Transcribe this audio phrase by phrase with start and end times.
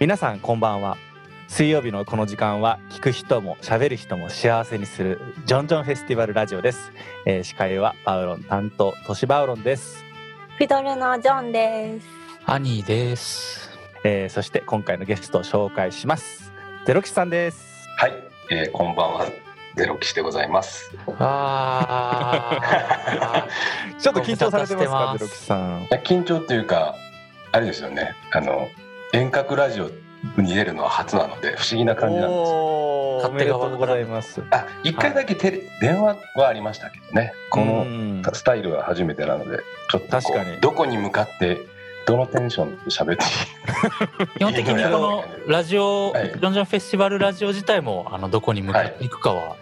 [0.00, 0.96] 皆さんこんばんは
[1.48, 6.92] 水曜日のこの時間は聞く人も喋る人も幸せにするジョンジョンフェスティバルラジオです、
[7.26, 10.04] えー司会はバウロン担当トシバウロンです、
[10.56, 12.06] フィドルのジョンです。
[12.46, 13.70] アニーです。
[14.04, 16.52] えーそして今回のゲストを紹介します
[16.86, 18.12] ゼロキさんですはい、
[18.52, 19.26] えー、こんばんは。
[19.74, 20.92] ゼロ騎士でございます。
[21.18, 22.58] あ
[23.98, 26.94] ちょっと緊張されてますかゼロキさん緊張というか、
[27.50, 28.14] あれですよね。
[28.30, 28.68] あの
[29.12, 29.90] 遠隔ラジオ
[30.40, 32.52] に出るのは初なので不思議な感じなんです
[33.18, 34.42] 勝手がございます。
[34.50, 37.32] あ、一回だけテレ、電話はありましたけどね。
[37.50, 38.22] こうのん。
[38.32, 39.58] スタイルは初めてなので、
[39.90, 40.60] ちょっとこう確かに。
[40.60, 41.58] どこに向かって
[42.06, 43.24] どのテンションで喋って
[44.38, 46.28] 基本的にこのラジオ、はい。
[46.28, 49.56] ジョンジョンフェスティバルラジオ自体もあのどこに向かっていくかは、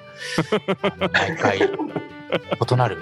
[0.83, 1.59] あの毎回
[2.71, 2.99] 異なる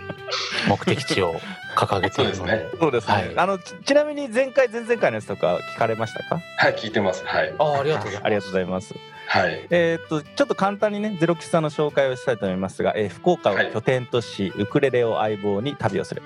[0.69, 1.34] 目的地を
[1.75, 2.47] 掲げているので。
[2.47, 2.78] そうですね。
[2.80, 3.39] そうですね、はい。
[3.39, 6.41] あのちちなみに前回前々回のやつとか聞かれましたか？
[6.58, 7.25] はい聞いてます。
[7.25, 7.55] はい。
[7.58, 8.25] ああありがとうございます。
[8.25, 8.94] ありがとうございます。
[9.27, 9.67] はい。
[9.70, 16.22] えーっとちょっと簡単にねゼロキさんの紹介をしたいと思いますが、えー福岡を拠点とし、ウクレレを相棒に旅をする。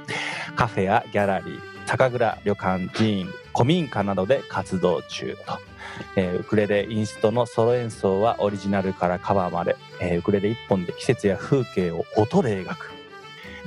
[0.57, 5.59] カフェやギャラリー酒蔵旅館寺院古民家などで活動中と、
[6.17, 12.93] えーウクレレインストのソロ演奏はオリジナルからカバーまで、えーウクレレ一本で季節や風景を音で描く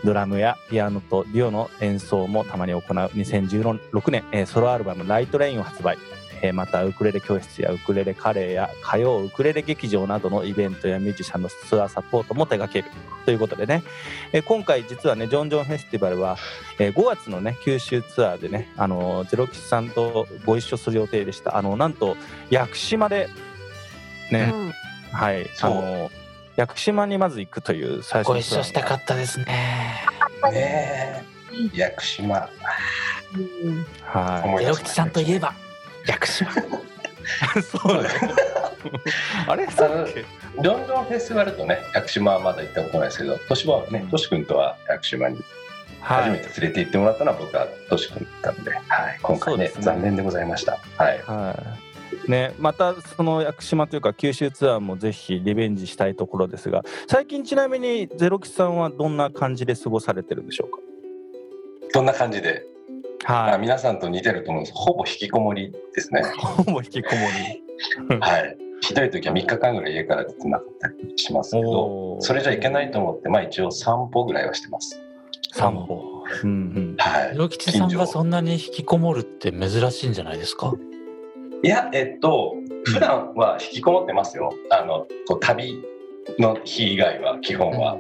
[0.04, 5.98] ドラムやピアノとデュオの演奏もたまに行う2016年、えーソロアルバム「ライトレイン」を発売。
[6.44, 12.90] えーまたウクレレ教室やウクレレカレーや歌謡ウクレレ劇場などのイベントやミュージシャンのツアーサポートも手掛ける。
[13.26, 13.84] ということでね、
[14.32, 16.38] えー今回実はねジョンジョンフェスティバルは、
[16.80, 21.58] えー5月のね九州ツアーでねあのーゼロキさんとご一緒する予定でした。
[21.58, 22.18] あのなんと
[22.50, 23.30] 屋久島で
[24.32, 24.74] ね、うん。
[25.12, 26.21] はいあのー
[26.62, 29.46] 屋久島にまず行くという最初ご一緒したかったですね。
[30.52, 31.24] ね
[31.74, 31.78] え。
[31.78, 32.50] 屋久島。
[33.36, 34.66] うんはい。
[34.66, 35.56] 出しましたさんといえば。
[36.06, 36.52] 屋久島。
[36.52, 36.54] い
[37.64, 38.10] そうだね
[39.48, 39.66] あれ？
[39.66, 40.22] あそうのだっけ？
[40.22, 45.44] ジョンジョンフェスティバルとね屋久島はまだ行ったことないですけど、としはねとし君とは屋久島に
[46.02, 49.72] 初めて連れて行ってもらったのは僕はとし君だったので、はい、今回ねね。
[49.80, 50.78] 残念でございました。
[50.98, 51.22] はい。
[51.26, 51.91] はい。
[52.28, 62.64] ね、またその屋久島というか九州ツアーもぜひリベンジしたいところですが最近ちなみにゼロキさんはどんな感じで過ごされてるんでしょうどんな感じで、
[63.24, 64.74] かはあ皆さんと似てると思うんです。
[64.76, 66.22] ほぼ引きこもりですね。
[66.40, 67.22] ほぼ引きこも
[68.10, 68.58] り はい。
[68.82, 75.02] ひどい時は3日間ぐらい家から出てなかったりしますけど、それじゃいけないと思って、まあ一応散歩ぐらいはしてます。
[75.52, 77.34] 散歩うんうんはい。
[77.34, 80.74] ゼロ吉さんがそんなに引きこもるって珍しいんじゃないですか？
[81.64, 82.56] いや、えっと、
[82.86, 84.52] 普段は引きこもってますよ。
[84.72, 85.84] あの、こう旅
[86.40, 87.98] の日以外は、基本は。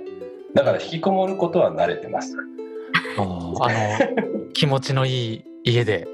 [0.53, 2.35] だから引きこもることは慣れてます。
[3.17, 3.55] あの
[4.53, 6.07] 気持ちのいい家で。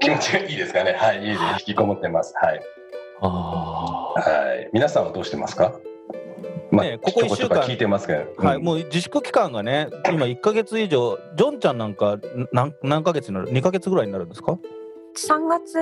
[0.00, 0.92] 気持ちがいいですかね。
[0.92, 2.32] はい、家で引きこもってます。
[2.40, 2.60] はい。
[3.20, 4.70] あはい。
[4.72, 5.72] 皆さんはどうしてますか？
[6.70, 8.18] まあ、ねここ一週間ちょとか聞いてますけど。
[8.36, 12.18] はい、うんもう自粛期間がね今1か月以上ジョンちゃんなんか
[12.52, 14.58] 何何ヶ月になる？2か月ぐらいになるんですか？
[15.26, 15.78] 3月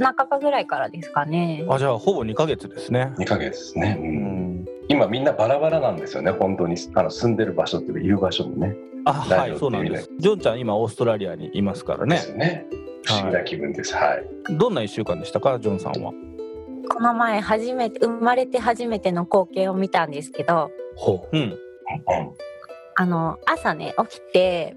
[0.00, 1.64] 半ばぐらいからですかね。
[1.68, 3.96] あじゃあほぼ2か月ですね2ヶ月ですね。
[4.00, 6.30] ううんん今みんなバラバラなんですよね。
[6.32, 8.74] 本当にあの住んでる場所っていうかいる場所もね。
[9.04, 12.66] あはいそうなんですジョンちゃん今オーストラリアにいますからでねね。
[13.04, 13.94] 不思議な気分です。
[13.94, 14.24] はい。
[14.56, 15.58] どんな1週間でしたか？
[15.60, 16.12] ジョンさんは
[16.88, 20.68] この前初めて生まれて初めての光景を見たんですけど、あ。
[20.96, 21.56] ほうんうん
[22.98, 24.74] あの朝ね起きて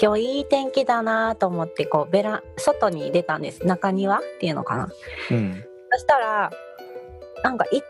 [0.00, 3.66] 今日いい天気だなと思ってこうベラ外に出たんです。
[3.66, 4.88] 中庭っていうのかな。
[5.30, 6.50] うんそしたら
[7.42, 7.80] なんかい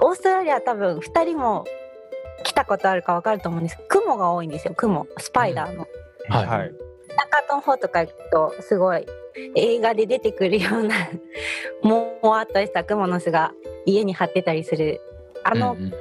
[0.00, 1.64] オーストラリア多分2人も
[2.42, 5.84] 来たことあるか分かると思うんです雲が多いんですよ雲スパイダーの。
[5.84, 6.32] う。
[6.32, 6.46] はい。
[6.46, 6.72] はい
[7.16, 9.06] 中の方とか行くとすごい
[9.54, 10.96] 映画で出てくるような
[11.82, 13.52] もわっとしたクモの巣が
[13.86, 15.00] 家に張ってたりする
[15.44, 15.94] あのうんうん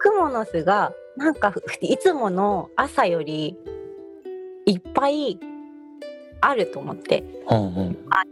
[0.00, 3.56] クモの巣がなんかふいつもの朝より
[4.68, 5.40] いっぱい
[6.42, 7.24] あると思って。
[7.50, 7.98] うんうん。
[8.10, 8.22] あ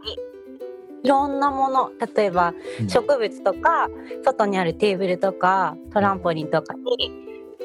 [1.03, 1.91] いろんなもの。
[2.15, 2.89] 例えばうん。
[2.89, 3.89] 植物とか
[4.23, 7.11] 外にあるテーブルとかトランポリンとかに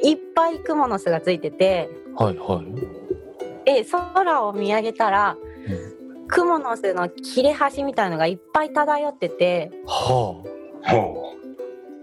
[0.03, 1.91] いっぱいクモの巣がついてて。
[2.17, 3.65] はいはい。
[3.65, 5.37] で空を見上げたら
[5.69, 6.27] うん。
[6.29, 9.71] クモの巣の切れ端みたいのがいっぱい漂ってて。
[9.87, 10.43] は
[10.83, 11.37] ほ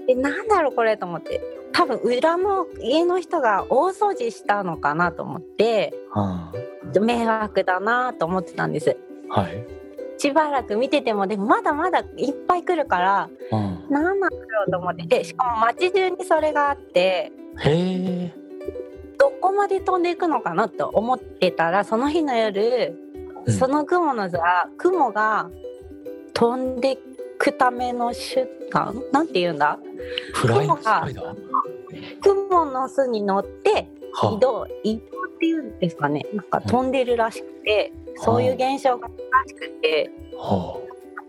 [0.06, 6.51] でなんだろうこれと思って多分裏の家の人が大掃除したのかなと思ってあ。
[6.54, 6.69] うん
[7.01, 8.98] 迷惑だなと思ってたんです。
[9.30, 9.63] はい。
[10.18, 13.86] しばらく見ててもでもまだまだいっぱい来るからうん。
[13.92, 15.06] 何なんだろうと思って。
[15.06, 17.31] でしかも街中にそれがあってへ
[17.68, 18.33] え。
[19.19, 22.98] どこまで飛んでいくのかなと思ってたらその日の夜、
[23.45, 23.54] うん。
[23.54, 24.39] その雲の座
[24.80, 25.48] 雲が
[26.33, 26.98] 飛んで
[27.38, 29.77] くための手段なんて言うんだ？
[30.33, 31.36] フライングスパイダー？
[32.22, 36.26] クモの巣に乗っては移動移動っていうんですかね。
[36.34, 39.14] なんか飛んでるらしくて、そういう現象がら
[39.48, 40.12] しくて、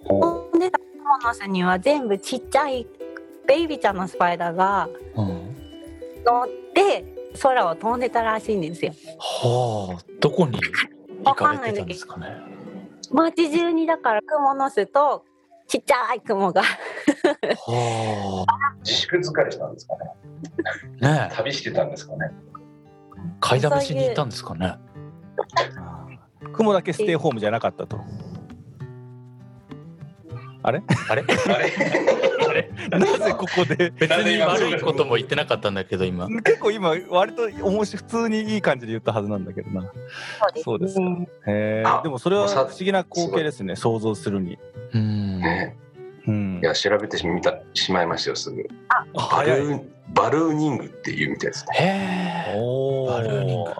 [0.08, 2.86] 飛んでたクモの巣には全部ちっちゃい
[3.46, 4.88] ベイビーちゃんのスパイダーが
[6.24, 7.04] 乗って
[7.42, 8.92] 空を飛んでたらしいんですよ。
[9.18, 10.04] はあ。
[10.20, 10.58] どこに
[11.24, 12.26] 行かれてたんですかね。
[13.10, 15.24] 街中にだからクモの巣と
[15.70, 16.62] ちっちゃい雲が。
[16.62, 18.46] は
[18.82, 20.00] 自粛疲れしたんですかね。
[21.00, 21.34] あねえ。
[21.36, 22.32] 旅してたんですかね。
[23.38, 24.74] 買いだめしに行ったんですかね。
[26.52, 28.00] 雲だけステイホームじゃなかったと。
[30.64, 30.82] あれ？
[31.08, 31.22] あれ？
[31.22, 31.72] あれ？
[32.90, 33.90] なぜここで？
[33.90, 39.90] 別に悪いことも言ってなかったんだけど今結構今割と面白い普通にいい感じで言ったはずなんだけどな。
[40.64, 41.02] そうですか。
[41.46, 41.84] へ。
[42.02, 43.76] でもそれは不思議な光景ですね。
[43.76, 44.58] 想像するに。
[44.92, 45.76] うんね
[46.26, 46.66] うんい。
[46.66, 48.68] や調べてみたしまいましたよすぐ。
[49.14, 49.42] バ。
[49.44, 51.76] ルーンバルーニングっていうみたいですね。
[51.78, 53.70] へえおバルーニング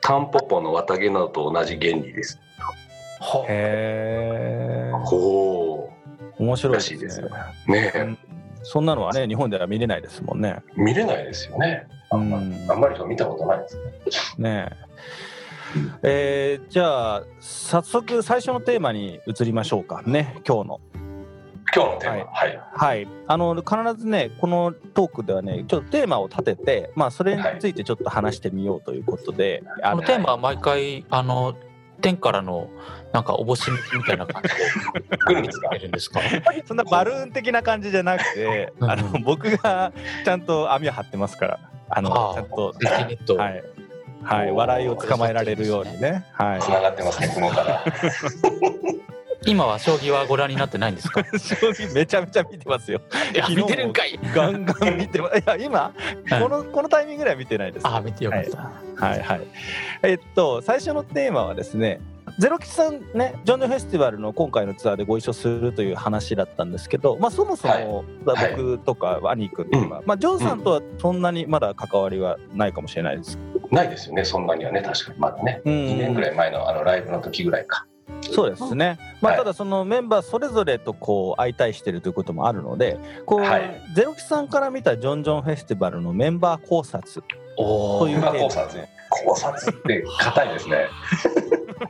[0.00, 2.38] タンポポの綿毛などと同じ原理です。
[3.20, 4.92] はへえ。
[5.04, 5.63] ほ
[6.44, 7.28] 面白いらしいですよ
[7.66, 7.70] う。
[7.70, 8.18] ねえ、うん
[8.66, 10.62] そんなのはね日本では見れないですもんね。
[10.74, 11.86] 見れないですよね。
[12.10, 13.76] あんまうんあんまり見たことないです
[14.40, 14.50] ね。
[14.50, 14.84] ねえ。
[16.02, 20.80] えーじゃあ早速最初のテーマに移りましょうかね今日の。
[21.74, 31.56] 今日のテーマ、はい、はい、あの必ずねこのトークではねちょっとテーマを立てて、まあ、それについてちょっと話してみようということで、あのこのテーマは毎回あの
[32.00, 32.68] 天からの
[33.12, 36.20] なんかおぼしみたいな感じで来るんですかやるんですか？
[36.66, 38.90] そんなバルーン的な感じじゃなくてうん。
[38.90, 39.92] あの僕が
[40.24, 41.58] ちゃんと網を張ってますから。
[41.88, 42.46] あのちゃん
[43.24, 43.62] と、はい。
[44.22, 46.24] はい、笑いを捕まえられるようにね。
[46.32, 46.60] はい。
[46.62, 47.84] つながってますね、雲から。
[49.46, 51.22] 今は将棋はご覧になってないんですか？
[51.38, 53.00] 正直めちゃめちゃ見てますよ。
[53.34, 55.38] いや昨日も見てるんかいガンガン見てます。
[55.38, 55.92] いや今
[56.40, 57.86] このこのタイミングでは見てないです。
[57.86, 59.40] あ見てよかった、はいはい。
[60.02, 62.00] えっと最初のテーマはですね、
[62.38, 73.38] ゼロ吉さんね、ジョンジョンフェスティバルの今回のツアーでご一緒するという話だったんですけど、まあそもそも、はい僕とかアニー君とか、まあジョンさんとはそんなにまだ関わりはないかもしれないです。
[73.70, 75.60] ないですよね、そんなにはね、確かにまだね。
[75.64, 77.86] うん2年ぐらい前のあのライブの時ぐらいか。
[78.22, 78.98] そうですね。
[79.20, 83.80] まあ、はいただそのメンバーそれぞれとこう相対してるということもあるので、こう、はい。
[83.94, 87.22] ゼロキさんから見たジョンジョンフェスティバルのメンバー考察。
[87.56, 88.88] という今考察ね。
[89.10, 90.88] 考察って硬いですね。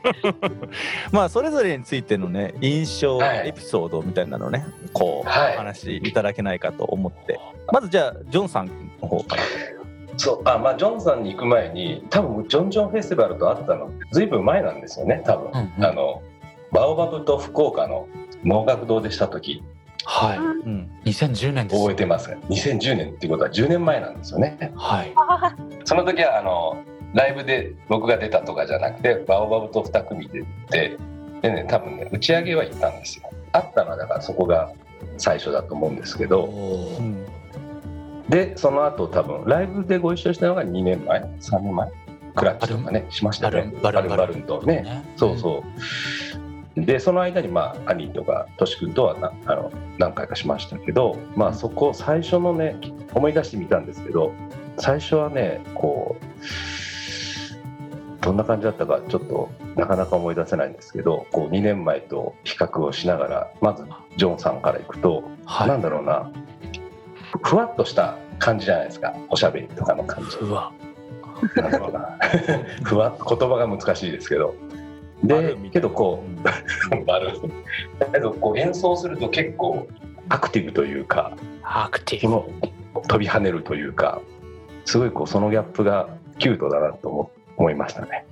[1.12, 3.48] まあそれぞれについてのね印象、はい。
[3.48, 5.54] エピソードみたいなのねこう、はい。
[5.54, 7.40] お話しいただけないかと思って。
[7.72, 8.70] まずじゃあジョンさん
[9.00, 9.42] の方から
[10.16, 10.42] そう。
[10.48, 15.84] あまあジョンさんに行く前に多分ジョンジョンフェスティバルと会ったのずいぶん前なんですよね多分、うんうん。
[15.84, 16.22] あの
[16.72, 18.08] バオバブと福岡の
[18.44, 19.62] 能楽堂でした時。
[20.04, 20.38] はい。
[20.38, 20.90] うん。
[21.04, 22.30] 2010年です覚えてます。
[22.30, 24.72] 2010年っていうことは10年前なんですよね。
[24.76, 25.12] はい。
[25.84, 26.76] その時はあの
[27.14, 30.98] ライブで僕が出たとかじゃなくてバオバブと2組で行って
[31.42, 33.30] でね多分ね打ち上げは行ったんですよ。
[33.52, 34.72] あったのはだからそこが
[35.16, 36.40] 最初だと思うんですけおど。
[36.42, 37.26] おうん
[38.28, 41.90] でその後多分ライブでご一緒したのが2年前3年前
[42.34, 43.72] クラッチとかねしましたね。
[43.76, 45.04] ンバルンバルンとね。
[45.16, 45.62] そうそ
[46.76, 46.80] う。
[46.80, 52.76] でその間にまあ兄とかトシ君とはなあの何回かしましたけどまあそこ最初のね
[53.12, 54.32] 思い出してみたんですけど
[54.78, 56.24] 最初はねこう
[58.24, 63.84] どんな感じだったかちょっとなかなか思い出せないんですけどこう2年前と比較をしながらまず
[64.16, 65.68] ジョンさんからいくと、はい。
[65.68, 66.32] なんだろうな
[67.42, 69.14] ふわっとした感じじゃないですか。
[69.28, 70.36] おしゃべりとかの感じ。
[70.38, 70.72] うわ。
[71.56, 72.18] なんだろうな。
[72.84, 74.54] ふわ言葉が難しいですけど。
[75.22, 76.22] でけどこ
[76.92, 77.52] うバルーン
[77.98, 79.86] だけどこう演奏すると結構
[80.28, 82.50] アクティブというかアクティブ。
[83.08, 84.20] 飛び跳ねるというか
[84.84, 88.26] すごいこうそのギャップがキュートだなと思思いましたね。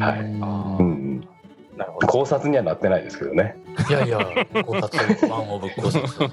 [0.00, 0.38] はい。
[0.40, 1.28] あうんうん、
[1.76, 2.06] なるほど。
[2.06, 3.56] 考察にはなってないですけどね。
[3.88, 4.18] いやいや
[4.64, 6.28] 考察ワンオブ考察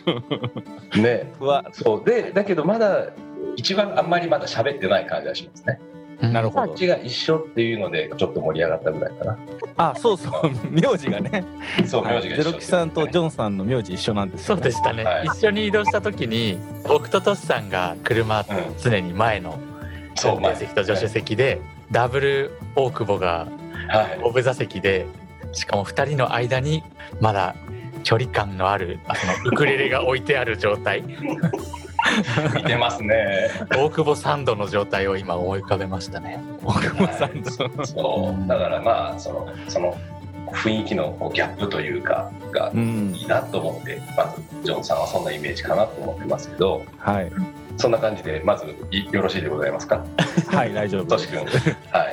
[1.02, 1.32] ね。
[1.38, 1.66] ふわ。
[1.72, 2.04] そう。
[2.04, 3.08] でだけどまだ
[3.56, 5.80] 一番あんまりまだ喋ってない感じがしますね。
[6.22, 6.68] なるほど。
[6.68, 9.38] こっちが一緒っていうのでちょっと盛り上がったぐらいかな。
[9.78, 10.52] あそうそう。
[10.70, 11.46] 名字がね。
[11.86, 15.26] そう名字がゼロキさんとジョンさんの名字一緒なんですね、うでしたね、はい。
[15.28, 18.46] 一緒に移動した時に僕とトシさんが車うん。
[18.78, 19.58] 常に前の
[20.16, 23.48] そう運転席と助手席でダブル大久保が
[23.88, 24.20] はい。
[24.22, 25.08] 後部座席で
[25.52, 26.84] しかも2人の間に
[27.20, 27.56] まだ
[28.04, 31.04] 距離感のあるあそのウクレレが置いてある状態。
[32.56, 33.50] 見てますね。
[33.72, 36.42] 大久保サンドの状態を今思い浮かべましたね。
[36.64, 38.48] 大久保さんとそう。
[38.48, 39.98] だからまあそのその
[40.54, 47.32] 雰囲気のギャップというかがうんいいなと思ってまずジョンさんはそんなイメージかなと思ってますけどはい。
[47.78, 50.04] そんな感じでまずいよろしいでございますか？
[50.48, 51.40] はい大丈夫とし君。
[51.40, 51.46] は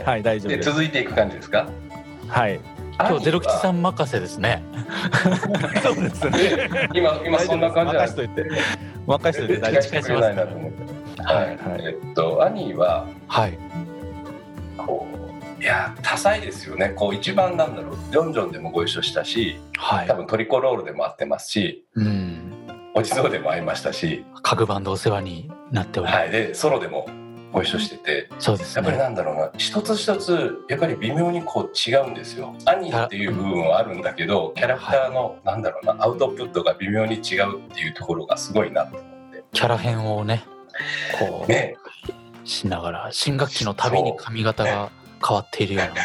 [0.00, 1.68] い、はい大丈夫でです続いていく感じですか？
[2.28, 2.60] はい
[2.98, 4.62] 今日ゼロ吉さんん任せですね。
[5.82, 6.88] そうですね。
[6.94, 8.44] 今今そんな感じ任しといて。
[9.06, 9.80] 任しといて大聞丈夫。
[9.80, 11.22] かせてくれないなと思って。
[11.22, 11.56] はい、はい。
[11.86, 13.58] えっと兄ははい。
[14.78, 15.06] こ
[15.58, 16.92] ういや多彩ですよね。
[16.96, 17.96] こう一番なんだろう。
[18.10, 20.06] ジョンジョンでもご一緒したしはい。
[20.06, 20.14] 多。
[20.14, 22.52] 分トリコロールでも会ってますしうん。
[22.94, 26.18] お地蔵でも会いましたし、家具バンドお世話になっております。
[26.18, 27.06] はい、でソロでも
[27.56, 28.28] ご一緒してて。
[28.38, 29.02] そうですやっぱりね。
[29.02, 29.50] なんだろうな。
[29.56, 32.54] 一つ一つやっぱり微妙にこう違うんですよ。
[32.66, 39.42] 兄っていう部分はあるんだけどキャラクターのなんだろうなアウトプットが微妙に違うっていうところがすごいなと思って。
[39.54, 40.44] キャラ編をね、
[41.18, 41.76] こう、ね。
[42.44, 44.90] しながら、新学期のたびに髪型が
[45.26, 46.02] 変わっているような。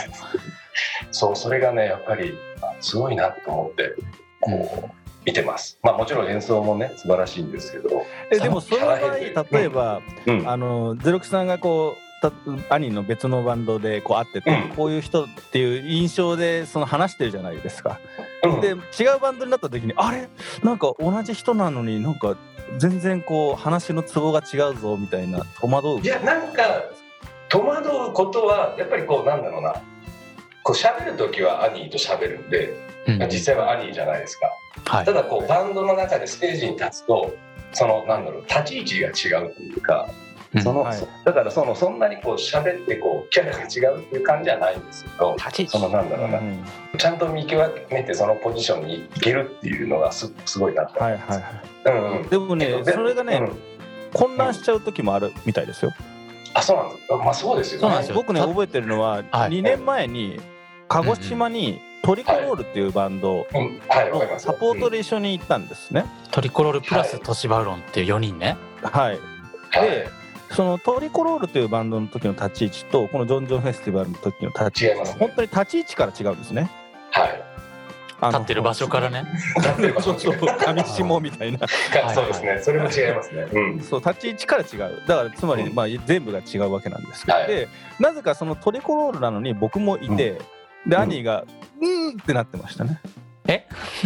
[1.11, 3.93] そうそれがねやっぱりあすごいなと思って
[4.39, 5.79] こう見てます。
[5.83, 8.05] まあもちろん演奏もね素晴らしいんですけど。
[8.31, 10.49] えでもその場合例えばうん。
[10.49, 12.31] あのゼロクさんがこうた
[12.75, 14.75] 兄の別のバンドでこう会ってて、うん。
[14.75, 17.99] こういう人っていう印象でその話してるじゃないですか。
[18.43, 18.61] うん。
[18.61, 18.73] で違
[19.15, 20.27] うバンドになった時にあれ？
[20.63, 22.37] なんか同じ人なのになんか
[22.77, 26.63] 全然こう話のツボが違うぞみたいな戸惑ういやなんか
[27.49, 29.75] 戸惑うことはやっぱりこうなんだろうな。
[30.63, 33.19] こう喋る時はアニーと喋るんでうん。
[33.27, 34.51] 実際はアニーじゃないですか。
[34.85, 35.05] はい。
[35.05, 35.13] た。
[35.13, 37.35] だこうバンドの中でステージに立つと
[37.73, 40.09] そのなんだろう立ち位置が違うというか
[40.53, 40.61] うん。
[40.61, 40.99] その、はい。
[41.25, 45.71] だからそのそんなにこう喋ってこうキャラが違うっていう感じじゃないんですけど立ち位置。
[45.71, 46.63] そのなんだろうな、うん
[46.97, 50.99] ちゃんと見極めてそのポジションに行けるっていうのがすすごいなと。
[50.99, 51.43] 思はいいます、はい。
[51.43, 52.25] はうんうん。
[52.25, 52.29] い。
[52.29, 53.57] でもねでそれがね、うん。
[54.13, 55.91] 混乱しちゃう時もあるみたいですよ。
[56.53, 57.13] あそうなんです。
[57.13, 57.81] まあそうですよね。
[57.81, 59.49] そうなんですよた僕ね覚えてるのははい。
[59.51, 60.39] 2年前に
[60.89, 66.05] 鹿児島にトリコロールっていうバンドのサポートで一緒に行ったんですね。
[66.31, 67.23] トリコロールプラスはい。
[67.23, 68.57] トシバウロンっていう4人ね。
[68.81, 69.19] はい。
[69.69, 69.89] はい。
[69.89, 70.09] で
[70.51, 75.17] そのトリコロールというバンドの時の立ち位置とこのジョンジョンフェスティバルの時の立ち位置違いますね。
[75.19, 76.69] 本当に立ち位置から違うんですね。
[77.11, 77.43] はい。
[78.29, 79.23] 立ってる場所からね。
[79.57, 81.59] 立ってる場所そ上下みたいな。
[81.59, 82.15] はい。
[82.15, 82.59] そうですね。
[82.61, 83.47] それも違いますね。
[83.51, 83.79] うん。
[83.81, 85.03] そう立ち位置から違う。
[85.07, 85.73] だからつまり、うん。
[85.73, 87.47] まあ、全部が違うわけなんですけど、はい。
[87.47, 87.67] で
[87.99, 90.39] なぜかそのトリコロールなのに僕もいて、
[90.85, 91.41] で兄が
[91.79, 92.99] 「うーん」ってなってましたね。
[93.47, 93.67] え？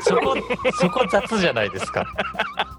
[0.00, 0.36] そこ、
[0.78, 2.06] そこ雑じゃないですか。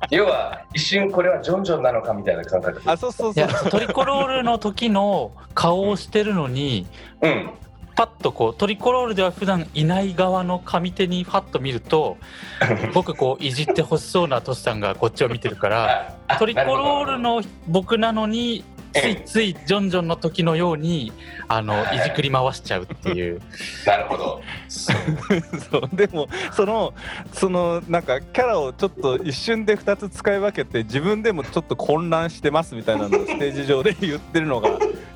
[0.10, 2.82] 要は一瞬これはジョンジョンなのかみたいな感覚。
[2.86, 3.46] あそうそうそう。
[3.46, 6.88] いや、トリコロールの時の顔をしてるのに、
[7.22, 7.50] うん。
[7.96, 12.18] パッとこうトリコロールでは普段いない側の上手にパッと見ると
[12.94, 21.12] 僕こういじってほしそうなトシさんがこっちを見てるからあトリコロールの僕なのについついジョンジョンの時のように
[21.48, 21.98] あのはい。
[21.98, 23.42] いじくり回しちゃうっていう。
[23.86, 24.42] なるほど。
[24.68, 25.90] そう。
[25.94, 26.94] でもその
[27.34, 34.70] そのなんかキャラをちょっと一瞬で2つ使い分けて自分でもちょっと混乱してますみたいなのをステージ上で言ってるのが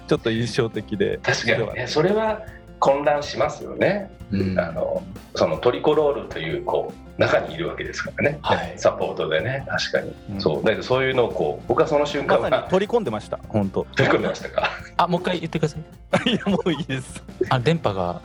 [0.08, 1.20] ちょっと印象的で。
[1.24, 2.42] 確かにねそれは
[2.80, 4.60] 混乱しますよね、うん。
[4.60, 5.04] あの
[5.36, 8.74] そのトリコロールというこう中にいるわけですからね、はい。
[8.78, 10.42] サポートでね確かに、うん。
[10.42, 10.64] そう。
[10.64, 13.40] だけどそういうのをこう僕はその瞬間はまさに取り込んでました。
[13.50, 13.86] 本当。
[13.96, 14.70] 取り組んでましたか？
[14.98, 15.78] あもう一回言ってくださ
[16.26, 16.30] い。
[16.32, 17.24] いやもういいです。
[17.50, 18.22] あ電波が。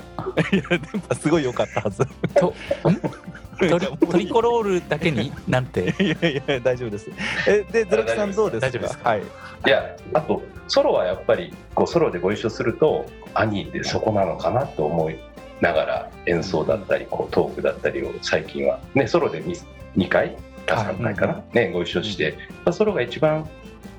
[0.52, 2.04] いや電波すごい良かったはず。
[2.34, 2.54] と
[2.88, 2.96] ん？
[3.68, 5.94] トリトリコロールだけになんて。
[6.00, 7.10] いやいや大丈夫です。
[7.48, 8.66] えでゼロキさんどうですか？
[8.68, 9.08] 大丈夫ですか？
[9.10, 9.22] はい。
[9.22, 9.24] い
[9.68, 15.18] やあとソロはやっぱりこうソロでご一緒すると兄ってそこなのかなと思い
[15.60, 18.80] ながら演奏だったりこうトークだったりを最近は。
[18.94, 19.64] ねソロで 2,
[19.96, 23.48] 2回か3回かな、ねご一緒して、まあソロが一番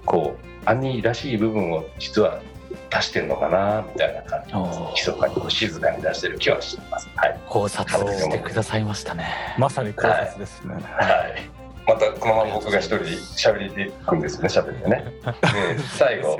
[0.05, 2.41] こう兄らしい部分を実は
[2.89, 4.53] 出してるのかなみたいな感じ。
[4.55, 4.91] おー。
[4.93, 7.09] 密かにこう静かに出してる気はしてます。
[7.15, 9.25] はい、考察してくださいましたね。
[9.57, 11.54] まさに考察ですね、はい、
[11.87, 15.05] またこのまま僕が一人で喋りていくんですね喋ってね。
[15.75, 16.39] で最後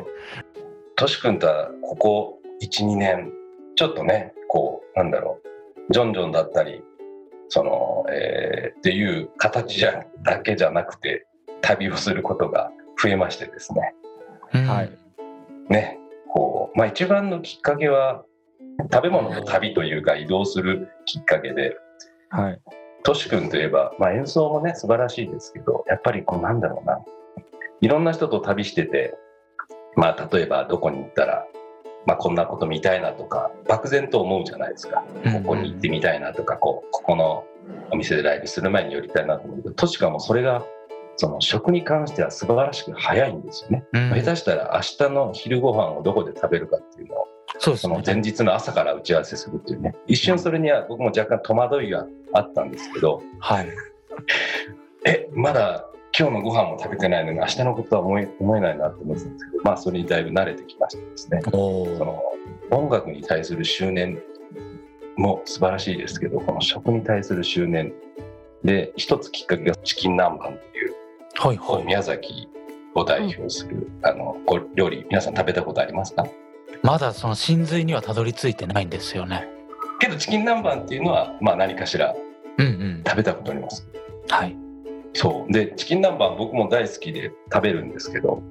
[0.95, 3.31] とし君とはここ12年
[3.75, 5.39] ちょっとねこうなんだろ
[5.89, 6.83] うジョンジョンだったり
[7.49, 11.27] その、えーっていう形じゃだけじゃなくて
[11.61, 12.71] 旅をすることが
[13.01, 13.93] 増えましてですね。
[14.53, 14.65] うん。
[14.65, 14.91] はい。
[15.69, 15.99] ね
[16.31, 18.23] こう、まあ、一番のきっかけは
[18.91, 21.77] 食べ物と旅というか移動するきっかけで
[22.29, 22.61] はい
[23.05, 27.00] トシ君といえば、まあ、演奏もね素晴らしいですけどやっぱりこうなんだろうな。
[27.81, 29.15] いろんな人と旅してて、
[29.95, 31.45] まあ、例えばどこに行ったら、
[32.07, 35.03] まあ、こんなこと見たいなとか漠然と思うじゃないですか。
[35.33, 37.43] ここに行ってみたいなとかこうここの
[37.91, 40.63] お店でライブする前に寄りたいなと思うけどトシ君はもうそれが
[41.17, 43.85] その食に関しては素晴らしく早いんですよね。
[43.93, 44.09] うん。
[44.09, 47.27] 下手したら明日の昼ご飯をどこで食べるかっていうのを
[47.59, 47.79] そうね。
[47.79, 49.95] その前日の朝から打ち合わせするっていうね。
[50.07, 52.09] 一瞬それには僕も若干戸惑いがあっ
[52.54, 53.70] たんですけどはい。
[55.06, 55.88] えまだ
[56.18, 61.42] 今日のご飯も食べてないのに明日のことは思え思えないなって思ってたんですけどまあそれにだいぶ慣れてきましてですね。
[61.44, 62.22] その
[62.72, 64.22] 音楽に対する執念
[65.18, 67.94] も素晴らしいですけどこの食に対する執念
[68.63, 70.96] で一つきっかけがチキン南蛮っていう
[71.36, 71.84] はいはい。
[71.84, 72.50] 宮崎
[72.96, 76.25] を代表する、あのご料理皆さん食べたことありますか？
[76.82, 79.48] まだその真髄にはたどり着いてないんですよね。
[80.00, 82.15] けどチキン南蛮っていうのは、まあ、何かしら
[82.57, 83.03] うんうん。
[83.05, 83.88] 食べたことあります。
[84.29, 84.55] はい。
[85.13, 85.51] そう。
[85.51, 88.41] でチキン南蛮僕も大好きで食べるんですけど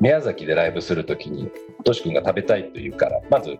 [0.00, 1.50] 宮崎でライブするときに
[1.84, 3.58] とし君が食べたいというからまず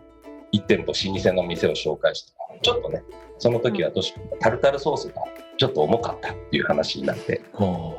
[0.53, 3.03] 1店舗老舗の店を紹介してちょっとね
[3.37, 5.15] その時はとし君がタルタルソースが
[5.57, 7.93] ちょっと重かったっていう話になって、 は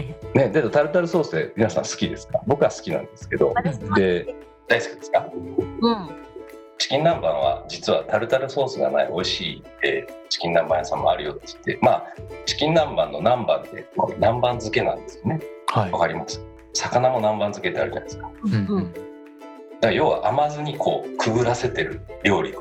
[0.00, 0.14] い。
[0.34, 2.40] ね、でタルタルソースって皆さん好きですか？
[2.46, 3.52] 僕は好きなんですけど。
[3.96, 4.36] で
[4.68, 5.28] 大好きですか？
[5.34, 6.08] うん。
[6.78, 12.06] チキン南蛮は実はタルタルソースがない美味しい、えーチキン南蛮屋さんもあるよって言ってまあ
[12.44, 15.40] チキン南蛮の南蛮ってこれ南蛮漬けなんですよね。
[15.66, 15.90] はい。
[15.90, 16.40] わかります？
[16.74, 18.22] 魚も南蛮漬けってあるじゃないですか。
[18.22, 18.52] だかうん。
[18.76, 18.94] うん
[19.80, 22.52] ら要は甘酢にこうくぐらせてる料理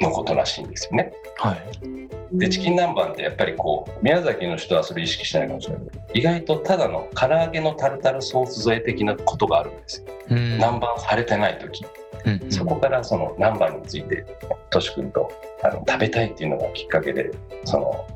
[0.00, 1.12] のことらしいんですよね。
[1.36, 2.38] はい。
[2.38, 10.06] でチキン南蛮ってやっぱりこう宮崎の人はそれ意識しないかもしれないけど意外とただの唐揚げのタルタルソース添え的なことがあるんですよ。
[10.30, 10.52] うん。
[10.54, 11.84] 南蛮されてない時
[12.24, 12.52] うんうん。
[12.52, 14.24] そこからその南蛮について
[14.70, 15.30] とし君と
[15.62, 17.30] あの食べたいっていうのがきっかけで
[17.64, 18.06] その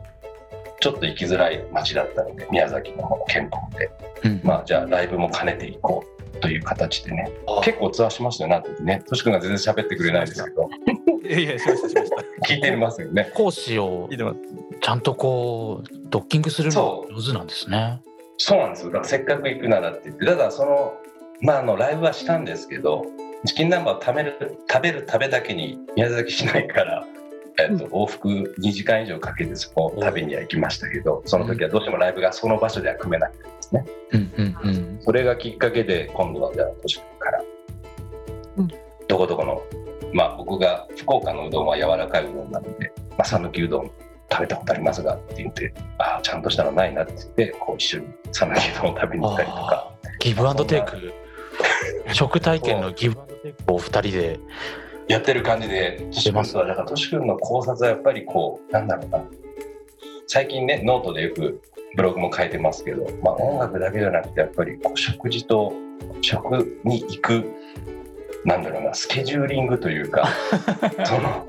[0.81, 3.91] ちょっと行きづらい町だったので宮崎の方の県北で。
[4.25, 4.41] うん。
[4.45, 7.31] まあじゃあライブも兼ねていこうという形でね。
[7.65, 9.03] 結構ツアーしましたよねあの時ね。
[9.09, 10.69] とし君が全然喋ってくれないですけど。
[11.27, 12.17] いやいやしましたしました。
[12.47, 13.31] 聞いてますよね。
[13.35, 14.09] 講師を
[14.81, 18.01] ちゃんとこうドッキングするのが上手なんですね。
[18.39, 18.89] そうなんですよ。
[18.89, 20.26] だからせっかく行くならって言って。
[20.26, 20.95] ただその
[21.41, 23.04] まああのライブはしたんですけど
[23.47, 27.04] チキン南蛮を食べる食べる食べだけに宮崎市内から、
[27.59, 33.87] えっと、往復2時間以上かけてそこを食べには行きましたけどその時はどうしてもライブがその場所では組めなくてですね。
[34.13, 34.99] うんうんうん。
[35.00, 37.45] それがきっかけで今度はじゃあ都市から、
[38.59, 38.69] うん。
[39.09, 39.63] どこどこの
[40.13, 43.91] まあ僕が福岡のうどんは柔らかいうどんなのでまあ讃岐うどん
[44.30, 49.93] 食べたことありますがって言ってああちゃんとしたのないなって言ってこう一緒に讃岐うどんを食べに行ったりとか。
[50.19, 51.13] ギブアンドテイク。
[52.13, 54.41] 食体験のギブアンドテイクをお二人で
[55.09, 59.23] やってる感じで、トシ君とは、だからトシ君の考察はやっぱりこう、なんだろうな。
[60.26, 61.63] 最近ね、ノートでよく
[61.95, 65.73] ブログも書いてますけど、まあ音楽だけじゃなくて、やっぱりこう食事と
[66.23, 67.45] 食に行く、
[68.45, 70.28] なんだろうな、スケジューリングというか、
[71.06, 71.47] その、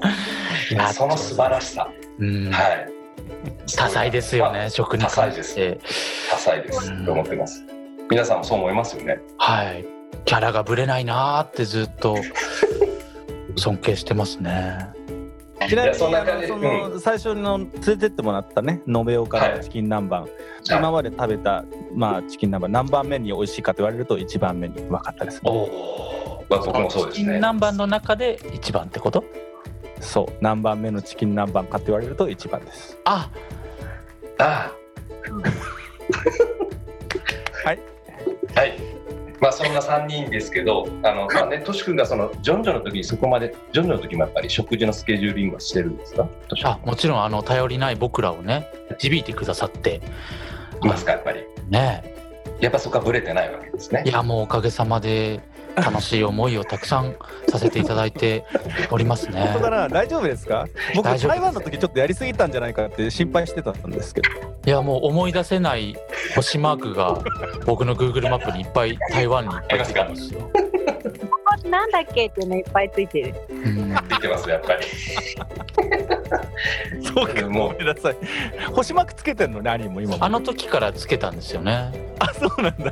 [0.94, 1.90] その素晴らしさ。
[2.20, 2.88] うんはい。
[3.76, 5.56] 多彩ですよね食に多彩です
[6.30, 7.06] 多彩です。
[7.06, 7.66] と思ってます。
[8.10, 9.20] 皆さんもそう思いますよね。
[9.38, 9.97] はい
[10.28, 12.18] キャラがぶれないなーってずっと
[13.56, 14.90] 尊敬してますね。
[15.70, 16.48] ちなみにあのな感じ。
[16.48, 20.28] その最初の連れてってもらったね延岡のチキン南蛮、
[20.70, 21.64] 今まで食べた、
[21.96, 25.70] まあ、チキン南蛮何番目に美味しいかと言われると一番目に分かったですおね。
[25.72, 27.20] おまあ僕もそうですね。
[27.20, 29.24] チキン南蛮の中で一番ってこと？
[30.02, 30.34] そう。
[30.42, 32.98] 何番目のチキン南蛮かって言われると一番です。
[33.06, 33.30] あ。
[34.40, 34.72] ああ。
[37.66, 37.80] はい。
[38.56, 38.87] はい。
[39.40, 46.28] まあそんな3人ですけど、あのまあね、トシ君がそのジョンジョの時にそこまで、ジョンジョの時もやっぱり食事のスケジューリングはしてるんですか？
[46.64, 50.02] あもちろんあの頼りない僕らをね導いてくださって。
[50.84, 51.44] いますか、やっぱり。
[51.70, 52.17] ね
[52.60, 54.10] やっぱそこはブレてないわけですねい。
[54.12, 55.40] やもうおかげさまで
[55.76, 57.16] 楽しい思いをたくさん
[57.50, 58.44] させていただいて
[58.90, 60.66] おりますね本当かな大丈夫ですか？
[60.96, 64.30] 僕台湾の時ちょっとやりすぎたんじゃないかって心配してたんですけど
[64.66, 65.96] いやもう思い出せない
[66.36, 67.20] 星マークが
[67.66, 70.50] 僕の Google マップにいっぱい台湾にいっぱいついてますよ。
[71.66, 73.36] なんだっけっていうのいっぱいついてる。
[73.50, 74.86] うん見てます、やっぱり。
[77.04, 78.16] そうかもうごめんなさい
[78.74, 81.92] 星マークつけてんのね兄も今もあの時からつけたんですよね。
[82.20, 82.92] あそうなんだ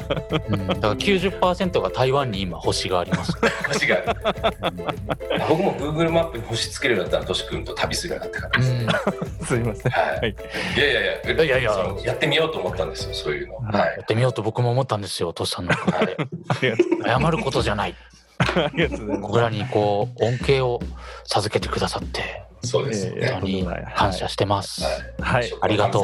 [0.50, 3.34] うん、だから90%が台湾に今星があります。
[3.68, 4.42] 星がある。
[5.50, 8.72] 僕も Google マップに星つけるようになったら、トシ君と旅するようになってからす。
[8.72, 8.88] ん、
[9.46, 10.36] すいませんはいはい
[10.78, 11.72] いやいやいや、いやいや
[12.04, 13.56] やってみようと思ったんですよ、そういうの。
[13.56, 15.74] はやってみようと僕も思ったんですよ、トシさんの
[17.04, 17.96] 謝ることじゃない。
[18.38, 20.80] ありがとうございます僕らにこう恩恵を
[21.26, 23.28] 授けてくださってそうですね。
[23.32, 24.84] 本当に感謝してます。
[25.20, 26.04] はい食のありがとう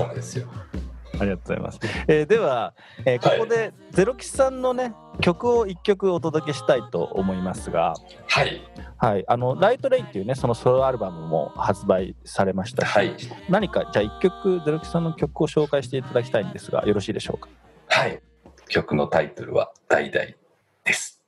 [1.19, 1.79] ありがとうございます。
[2.07, 2.73] えーでは、
[3.05, 7.95] えーここでゼロキさんのね曲を一曲お届けしたいと思いますが、
[8.27, 8.61] はい。
[8.97, 13.15] はい、あのライトレイっていうねそのソロアルバムも発売されましたし、はい。
[13.49, 17.49] 何かじゃあ一曲ゼロキさんの曲を紹介していただきたいんですがよろしいでしょうか？
[17.87, 18.21] はい。
[18.69, 20.25] 曲のタイトルは「代々」
[20.85, 21.20] です。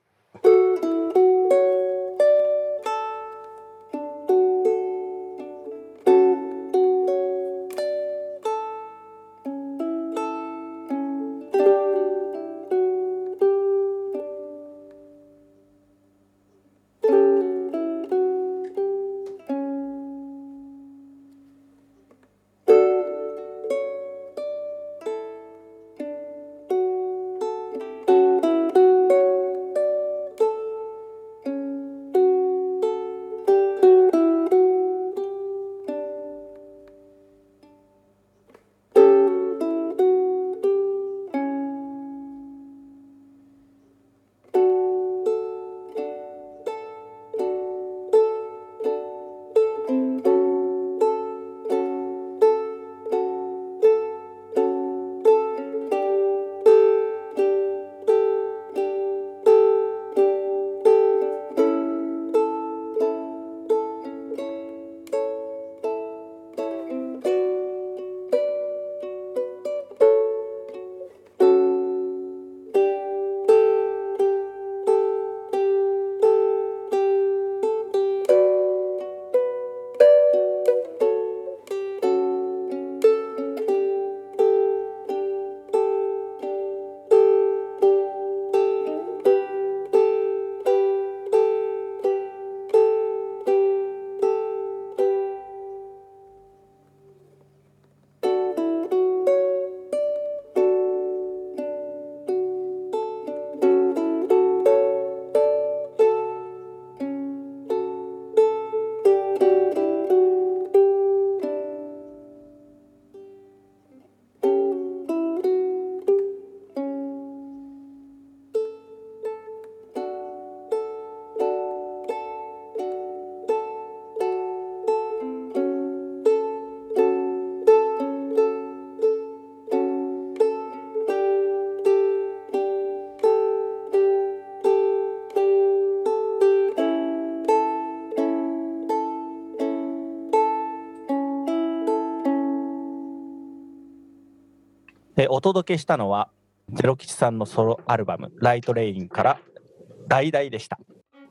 [145.44, 146.30] 届けしたのは
[146.72, 149.40] ゼロ吉さんのソロアルバム「ライトレイン」から
[150.10, 150.80] 「橙でした。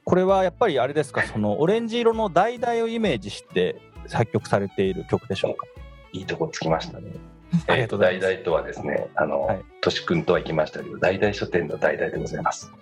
[0.04, 1.22] これはやっぱりあれですか？
[1.22, 5.66] そのオレンジ色の橙をイメージして作曲されている曲でしょうか？
[6.12, 7.10] いいとこつきましたね。
[7.68, 8.30] ありがとうございます。
[8.30, 9.64] えーと大々とはですね、あの、はい。
[9.80, 12.72] としくんとは行きましたけど、大々書店の大々でございます。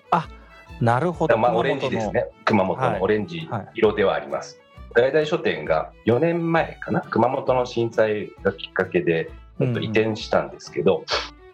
[0.80, 1.36] なるほど。
[1.36, 2.26] まあ、オレンジですね。
[2.44, 2.92] 熊本はい。
[2.94, 4.58] のオレンジ色ではあります。
[4.94, 9.28] 大々書店が4年前かな、熊本の震災がきっかけで、
[9.66, 11.04] っと移転したんですけど、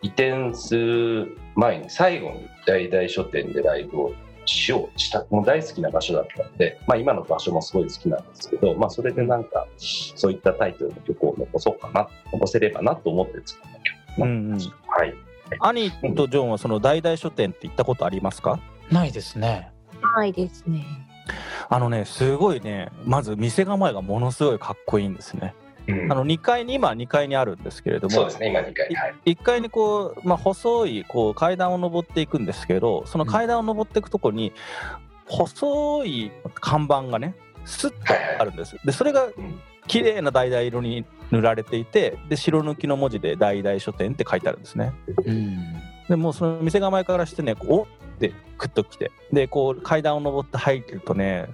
[0.02, 4.14] 移転する前に最後に大々書店でライブを
[4.44, 13.78] しようしたもう大好きな場所だったので、まあ、今の場所もすごい好きなんですけど、まあ、それでなんかそういったタイトルの曲を残そうかな残せればなと思って作った
[14.16, 14.20] 曲。
[14.20, 15.14] なんです、はい。
[15.60, 18.60] 兄とジョンはその橙書店って行ったことありますか？
[18.90, 19.72] ないですね。
[20.16, 20.84] ないですね。
[21.68, 25.54] あのねすごいねまず店構えがものすごいかっこいいんですね
[25.88, 26.12] うん。
[26.12, 29.34] あの2階に今2階にあるんですけれどもそうですね今2回はい。
[29.34, 34.52] 1階にこう、まあ、細いこう階段を登っていくんですけどその階段を登っていくとこに
[35.26, 37.96] 細い看板がねスッと
[38.38, 38.76] あるんです。
[38.84, 39.60] でそれがうん。
[39.86, 44.92] 綺麗な橙色に塗られていてで白抜きの文字で「橙書店」って書いてあるんですね。
[45.24, 45.56] うん。
[46.08, 47.86] でもうその店構えからしてねこうおっ
[48.18, 51.48] てクッときてでこう階段を登って入ってるとね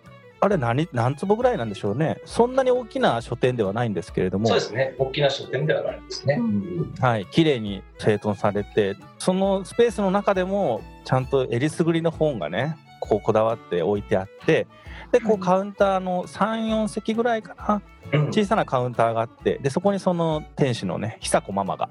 [0.45, 2.21] あれ何何坪ぐらいなんでしょうね。
[2.25, 4.49] そんなに大きな書店ではないんですけれども。
[4.49, 4.97] そうですね。
[4.99, 6.95] 大きな書店ではないですね、うん。
[6.99, 7.27] はい。
[7.27, 14.67] 綺麗に整頓されてそのスペースの中でもちゃんとえりすぐりの本がねこうこだわって置いてあって
[15.13, 17.83] でこうカウンターの34席ぐらいかな。
[18.13, 18.27] うん。
[18.33, 21.89] 小さなカウンターがあってでそこにその店主のね久子ママが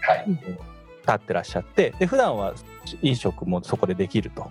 [0.00, 0.26] はい。
[0.30, 2.54] 立ってらっしゃってで普段は
[3.02, 4.50] 飲食もそこでできると。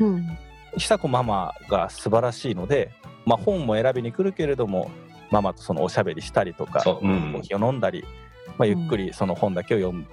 [0.00, 0.38] うん。
[0.76, 2.90] 久子ママが素晴らしいので、
[3.26, 4.90] まあ、本も選びに来るけれども
[5.30, 8.04] ママとそのおしゃべりしたりとかそうコーヒーを飲んだり、
[8.58, 10.06] まあ、ゆっくりその本だけを読む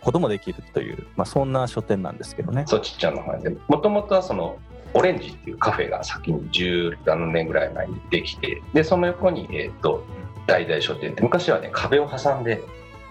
[0.00, 2.64] こともできるという、まあ、そんな書店なんですけどね。
[2.66, 4.58] そうちっちゃなのでもともとはその
[4.92, 10.04] オレンジっていうカフェが先に17年ぐらい前にできてでその横に、えー、と
[10.46, 12.62] 大々書店って昔はね壁を挟んで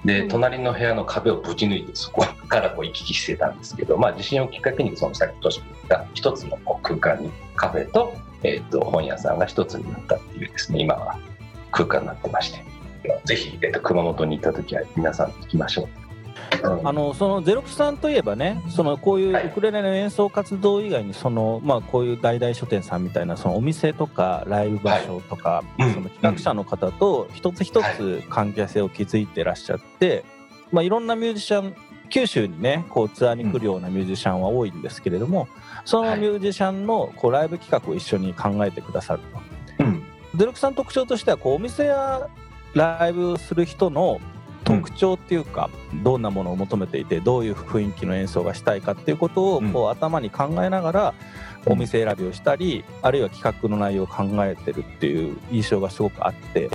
[0.05, 0.27] でうん。
[0.29, 8.13] 隣の部屋の壁をぶち抜いてそこからこう行き来してたんですけど、まあ、地震をきっかけにそのさっきとし君が一つのこう空間にカフェと,、
[8.43, 11.17] えー、と本屋さんが一つになったっていうですね今は
[11.71, 12.63] 空間になってまして。
[13.25, 16.02] ぜひ、えー、と熊本に行った時は皆さん行きましょう。
[16.61, 16.87] うん。
[16.87, 19.47] あのそのゼロクさんといえばねそのこういうはい。
[19.47, 30.23] ウクレレの演奏活動以外にその、まあ、こういう大々書店さんみたいなそのお店とかライブ場所とか、うんその企画者の方と一つ一つ関係性を築いてらっしゃって、
[30.71, 31.75] まあ、いろんなミュージシャン
[32.09, 35.47] 九州にねこうツアーに来るようなミュージシャンは多いんですけれども、
[35.83, 39.21] そのミュージシャンのこうライブ企画を一緒に考えてくださる
[39.77, 39.83] と。
[39.83, 40.03] うん。
[40.35, 42.29] ゼロクさんの特徴としてはこうお店や
[42.73, 44.19] ライブをする人の
[44.63, 45.69] 特徴っていうか、
[46.03, 49.71] どんなものを求めていてどういう雰囲気の演奏がしたいかっていうことをうん。
[49.71, 51.13] こう頭に考えながら
[51.65, 51.73] うん。
[51.73, 56.69] お店選びをしたり、あるいは企画の内容を考えてるっていう印象がすごくあって。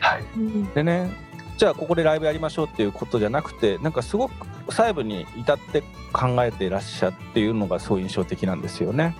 [0.00, 0.22] はい。
[0.36, 1.24] うんでね
[1.56, 9.16] じゃあここでライブやりましょうっていうことじゃなくてなんかすごく細部に至って考えていらっしゃっていうのがすごい印象的なんですよね。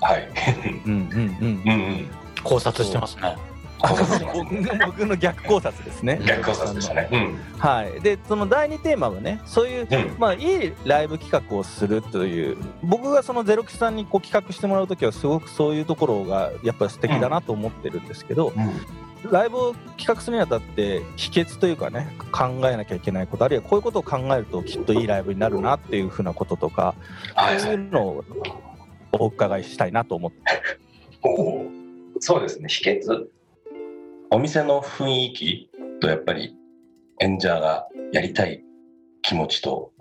[0.00, 0.28] はい。
[0.84, 1.62] うんうんうん。
[1.64, 2.10] うんうん。
[2.42, 3.36] 考察してますね。
[3.82, 6.20] あ考察してます僕の逆考察ですね。
[6.24, 7.08] 逆考察でしたね。
[7.12, 7.58] うん。
[7.58, 10.16] はい、でその第2テーマはねそういう、うん。
[10.18, 18.52] まあ、いいライブ企画をするという僕がそのゼロキさんにこう企画してもらう時はすごくそういうところがやっぱり素敵だなと思ってるんですけど、
[19.30, 26.94] ライブを企画するにあたって秘訣というかね考えなきゃいけないことあるいはこういうことを考えるときっといいライブになるなっていうふうなこととか、
[27.34, 27.60] はい。
[27.60, 28.24] そういうのを
[29.12, 30.38] お伺いしたいなと思って。
[31.22, 31.80] おー
[32.20, 32.68] そうですね。
[32.68, 33.26] 秘訣
[34.32, 36.54] お店の雰囲気とやっぱり
[37.20, 38.62] 演者がやりたい
[39.22, 39.92] 気持ちと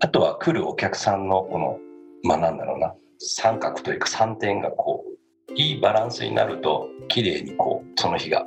[0.00, 1.78] あとは来るお客さんのこの
[2.24, 8.44] まあなんだろうな三角というか3点がこういいバランスになると綺麗にこうその日が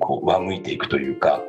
[0.00, 1.40] こう上向いていくというか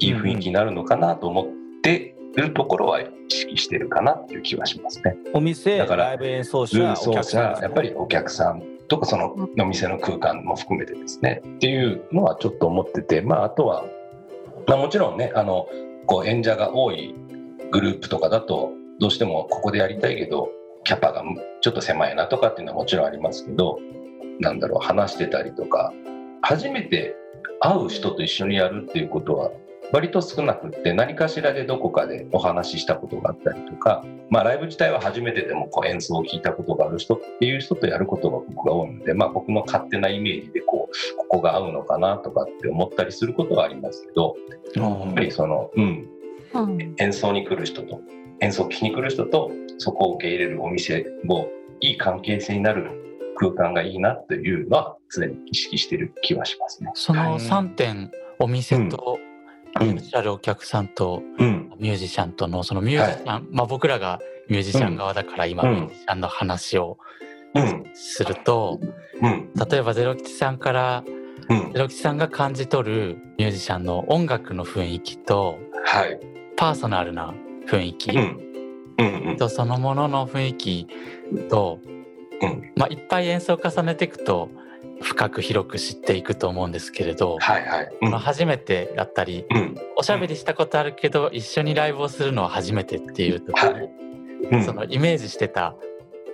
[0.00, 1.46] いい雰囲気になるのかなと思っ
[1.82, 5.16] てるところは意識してるかなっていう気はしますね。
[5.32, 11.42] お店だからライブ演奏者ね者やっぱりお客さんとかそのお店の空間も含めてですね。
[11.44, 13.84] っていうのはちょっと思っててまああとは、
[14.66, 15.68] まあ、もちろんねあの
[16.06, 17.14] こう演者が多い
[17.70, 18.70] グループとかだと
[19.00, 20.50] どうしてもここでやりたいけど
[20.84, 21.22] キャパが
[21.60, 23.78] ちょっと狭いなとかっていうのはもちろんありますけど
[24.40, 25.92] なんだろう話してたりとか
[26.42, 27.16] 初めて
[27.60, 29.50] 会う人と一緒にやるっていうことは
[29.92, 44.34] 割と少なくって何かしらでどこかでお話ししたことがあったりとかまあ、ライブ自体は初めてでもこう演奏を聞いたことがある人っていう人とやることが僕が多いので、まあ、僕の勝手なイメージでこうここが合うのかなとかって思ったりすることはありますけど
[44.74, 46.08] やっぱりその、うん、
[46.54, 48.00] うん演奏に来る人と
[48.40, 51.48] 演奏を聴きに来る人とそこを受け入れるお店も
[51.80, 52.90] いい関係性になる
[53.36, 56.90] 空間がいいなというのは常に意識してる気はしますね。
[56.94, 59.25] そのはい3点お店と、うん
[59.82, 65.70] いらっしゃるお客さんとうん、ミュージシャンとのそのミュージシャン、まあ僕らがミュージシャン側だから今うん。
[65.74, 66.98] ミュージシャンの話を
[67.54, 68.78] うん、すると、
[69.22, 71.04] うん、例えばゼロ吉さんから
[71.48, 71.72] うん。
[71.72, 76.20] ゼ、ロ吉さんが感じ取るミュージシャンの音楽の雰囲気とはい、
[76.56, 77.32] パーソナルな
[77.66, 80.86] 雰囲気とそのものの雰囲気
[81.48, 81.80] と、
[82.42, 82.72] うん。
[82.76, 84.50] まあ、いっぱい演奏を重ねていくと
[85.02, 93.90] 深く広く知っていくと思うんですけれど、はい、はい、この初めてやったりうん、おしゃべりしたことあるけど一緒にライブをするのは初めてっていう時に、はい。
[94.52, 95.74] うん、そのイメージしてた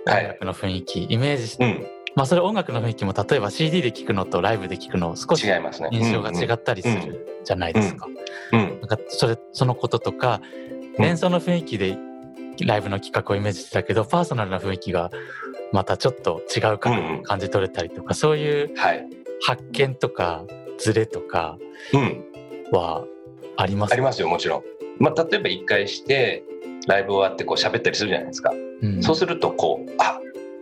[0.05, 5.89] 音楽の雰囲気、イメージしうん、まあそれ音楽の雰囲気も例えば CD で聴くのとライブで聴くの少し違いますね。
[5.91, 8.07] 印象が違ったりするじゃないですか。
[8.51, 10.41] うん、なんかそれそのこととか
[10.97, 11.05] うん。
[11.05, 11.97] 演奏の雰囲気で
[12.61, 15.11] ライブの企画をイメージしてたけどパーソナルな雰囲気が
[15.71, 16.91] またちょっと違うか
[17.23, 19.07] 感じ取れたりとかそういうはい、
[19.41, 20.45] 発見とか
[20.77, 21.57] ズレとか
[21.93, 22.25] うん、
[22.71, 23.05] は
[23.55, 23.93] あります？
[23.93, 24.63] ありますよ、もちろん。
[24.99, 26.43] まあ、例えば一回して、
[26.87, 28.51] ライブ終わってこう喋ったりするじゃないですか。
[28.51, 29.03] うん。
[29.03, 30.19] そうすると、こう、あ、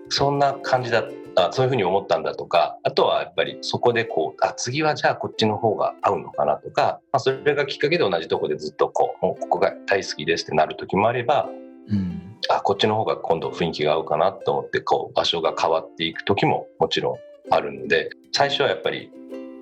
[0.10, 11.49] そんな感じだあそういうふうに思ったんだとか、あとはやっぱりそこでこう、あ、次はじゃあこっちの方が合うのかなとか、まあ、それがきっかけで同じとこでずっとこう、もうここが大好きですってなる時もあれば、
[11.89, 12.38] うん。
[12.50, 17.15] あ、こっちの方が今度雰囲気が合うかなと思って、こう、場所が変わっていく時ももちろん
[17.50, 19.12] あるので、最初はやっぱり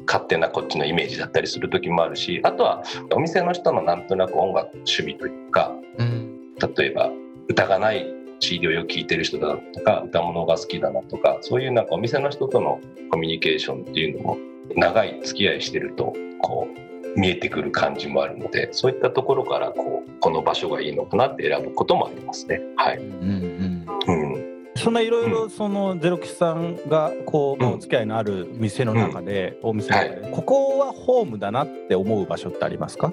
[0.05, 6.55] 勝手なこっちのイメージだったりする時もあるし、あとはお店の人のなんとなく音楽趣味というか、うん。
[6.77, 7.10] 例えば
[7.47, 8.05] 歌がない
[8.39, 12.79] CD をよく聴いてる人だとか歌物が好きだなとかそういうなんかお店の人との
[13.12, 14.38] コミュニケーションっていうのも
[14.75, 22.61] 長い付き合いしてるとこう見えてくる感じもあるのでそういったところからこうこの場所がいいのかなって選ぶこともありますね。
[22.75, 24.33] はい、うんうん。
[24.33, 24.49] うん。
[24.75, 27.73] そんないろいろそのゼロキさんがこう、うん。
[27.73, 33.11] お付き合いのある店の中で、お店の中で、ここはホームだなって思う場所ってありますか？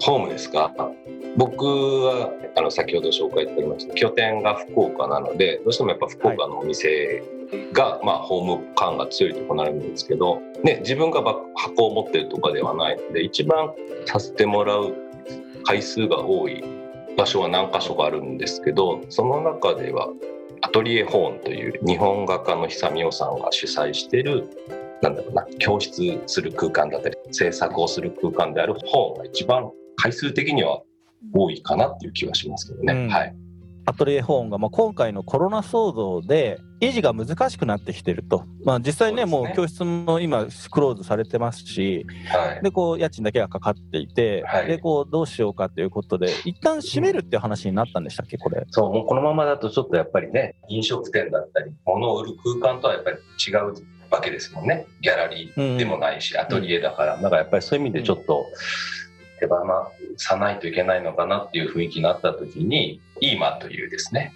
[0.00, 0.72] ホームですか？
[1.36, 7.22] 僕はあの先ほど紹介しておりました拠点が福岡なのでどうしてもやっぱ福岡のお店
[7.72, 13.72] が、まあ、ホーム感が強いとこなるんですけど、ね、自分がば箱を持ってるとかではないので一番
[14.06, 14.94] させてもらう
[15.64, 16.64] 回数が多い
[17.16, 20.08] 場所は何箇所かあるんですけどその中では
[20.62, 24.48] アトリエホーンという日本画家の久美夫さんが主催している
[25.02, 30.82] なんだろうな教室する空間だったり制作をする空間であるホーンが一番回数的には
[31.34, 32.92] 多いかなっていう気はしますけどね。
[32.92, 33.34] うんはい。
[33.86, 42.62] アトリエホーンが、まあ、今回のコロナ騒動で維持が難しくなってきてると、まあ、実際ねねもう教室も今クローズされてますしはい。
[42.62, 48.64] でこう家賃だけがかかっていて、はいでこうどうしようかということで一旦閉めるっていう話になったんでしたっけこれ。
[48.70, 53.74] そう、もうこのままだとちょっとやっぱりね、飲食店だったり、物を売る空間とはやっぱり違う
[54.10, 54.86] わけですもんね。
[55.00, 57.16] ギャラリーでもないし、アトリエだから。
[57.16, 58.46] だからやっぱりそういう意味でちょっと
[59.40, 59.56] 手放
[60.16, 64.32] さないといけないのかなっていう雰囲気になった時に、イーマというですね、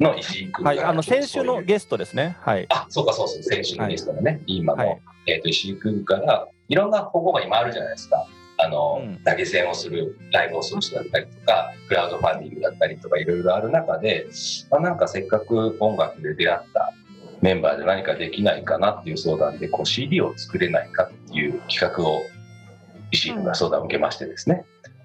[0.00, 2.36] の石井君がはい、あの先週のゲストですね。
[2.40, 2.66] はい。
[2.68, 8.26] あ、そうかそうそう、先週のゲストのね、今の、はいえっ、と、石井君から、いろんな方法が今あるじゃないですか。
[8.58, 14.26] あの、うん投げ銭をする、ライブをする人だったりとか、クラウドファンディングだったりとか、いろいろある中で、
[14.70, 16.92] まあ、なんかせっかく音楽で出会った
[17.40, 22.22] メンバーで何かできないかなっていう相談で、こう CD を作れないかっていう企画を、
[23.10, 24.64] 石井君が相談を受けましてですね。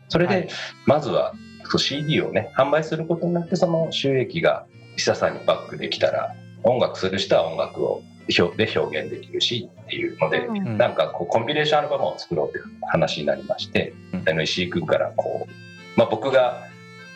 [0.10, 0.50] それで、はい
[0.86, 1.34] まずは、
[1.78, 4.66] CD をね、販売することになって、その収益が
[5.00, 8.04] 久さんにバックできたら、音楽する人は音楽を
[8.38, 10.78] 表で表現できるしっていうので、うん。
[10.78, 14.24] なんかこうコンピレーションアルバムを作ろうっていう話になりまして、うん。
[14.30, 16.68] あの石井君からこう、まあ、僕が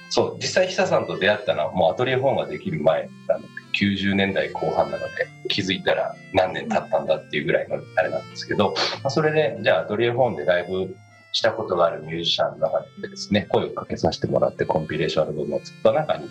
[0.10, 10.96] そう実際久さんと出会ったのはもうアトリエ本ができる前なので90年代後半なので気づいたら何年経ったんだっていうぐらいのあれなんですけど、まあ、それでじゃあアトリエ本でライブ
[11.32, 16.30] したことがあるミュージシャンの中でですね声をかけさせてもらってコンピレーションアルバムを作った中に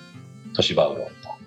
[0.55, 1.42] トシバウロンと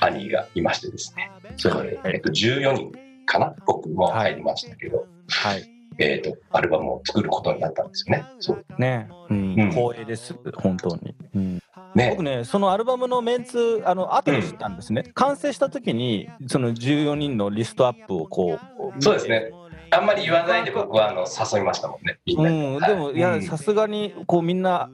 [0.00, 1.30] アニーがいましてですね。
[1.56, 2.14] それで、はい。
[2.14, 2.92] えっと、14人
[3.26, 5.64] かな僕も入りましたけど、はい。
[6.00, 8.24] えっとアルバムを作ることになったんですよね。
[8.38, 8.64] そう。
[8.78, 9.54] ね、うん。
[9.58, 9.70] うん。
[9.70, 10.34] 光栄です。
[10.54, 11.14] 本当に。
[11.34, 11.62] うん。
[11.94, 12.10] ね。
[12.10, 18.58] 僕ねそのアルバムのメンツあの後で知ったんですね、完成した時にその14人のリストアップをこ
[18.98, 19.50] うそうですね
[19.90, 22.18] あんまり言わないで僕はあの誘いましたもんね。
[22.26, 24.90] みんうん、でもいやうんさすがにこうみんな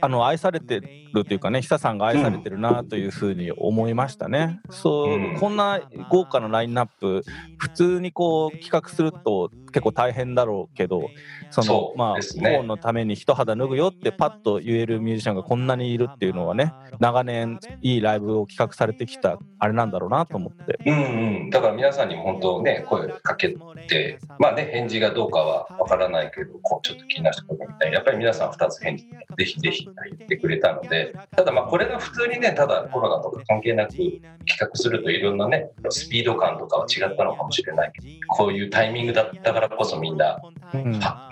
[0.00, 4.60] あの愛されてるというかね久さんが愛されてるなというふうに思いましたね。
[4.70, 5.80] そう、うんこんな
[6.10, 7.22] 豪華なラインナップ
[7.58, 11.10] 普通にこう企画すると結構大変だろうけど
[11.50, 12.16] そのそうまあ
[12.56, 20.78] 本のために一肌脱ぐよってパッと言えるミュージシャンがこんなにいるっていうのはね長年いいライブを企画されてきたあれなんだろうなと思って。
[20.84, 23.56] うんうん、だから皆さんにも本当ね声かけ
[23.88, 34.20] てまあね返事がどうかはわからないけどこうちょっと気になることみたいにやっぱり皆さん2つ返事ぜひぜひ言ってくれたのでただまあこれが普通にねただコロナとか関係なく企
[34.60, 40.38] 画するといろんなねスピード感とかは違ったのかもしれないけどこういうタイミングだったからこそみんな
[40.74, 40.78] うと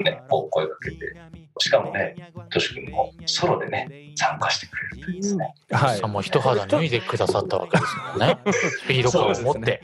[0.03, 1.17] ねこう声かけて
[1.63, 2.17] しかもね
[2.51, 5.55] とし君もソロでね参加してくれるといいですね。
[5.71, 8.39] はいも一肌脱いでくださったわけですもんね。
[8.53, 9.83] スピード感を持って、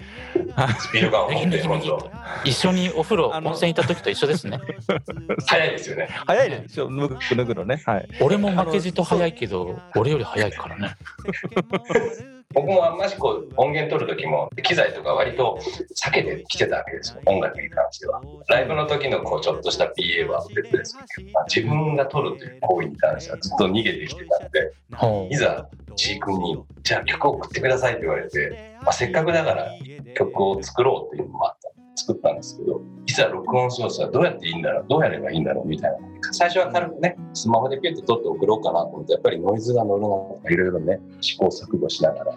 [0.80, 2.10] スピード感を持って本当
[2.44, 4.60] 一緒にお風呂、温泉行った時と一緒ですね。
[5.46, 6.08] 早いですよね。
[6.26, 7.82] 早いでしょ脱ぐ脱ぐのね。
[7.86, 8.08] はい。
[8.20, 10.96] 俺も負けじと早いけど、俺より早いからね。
[12.54, 15.58] 僕もあんましこう音源取る時も機材とか割と
[15.94, 18.22] 避けてきてたわけですよ音楽に関しては。
[18.48, 25.36] ライブの時のこうちょっとした PA は別ですけど、まあ自分が取るという行為に関してはずっと逃げてきてたのでほい。
[25.36, 29.66] ざ G 君に「じゃあ曲を送ってください」って言われて、まあ、せっかくだから
[30.14, 35.98] 曲を作ろうっていうのもあった作ったんですけどいざ録音しようとどうやっていいんだろうどうやればいいんだろうみたいな。
[36.32, 42.32] 最初は軽くねスマホでピュッと撮って送ろうかなと思ってやっぱりノイズが乗るなとかいろいろね試行錯誤しながら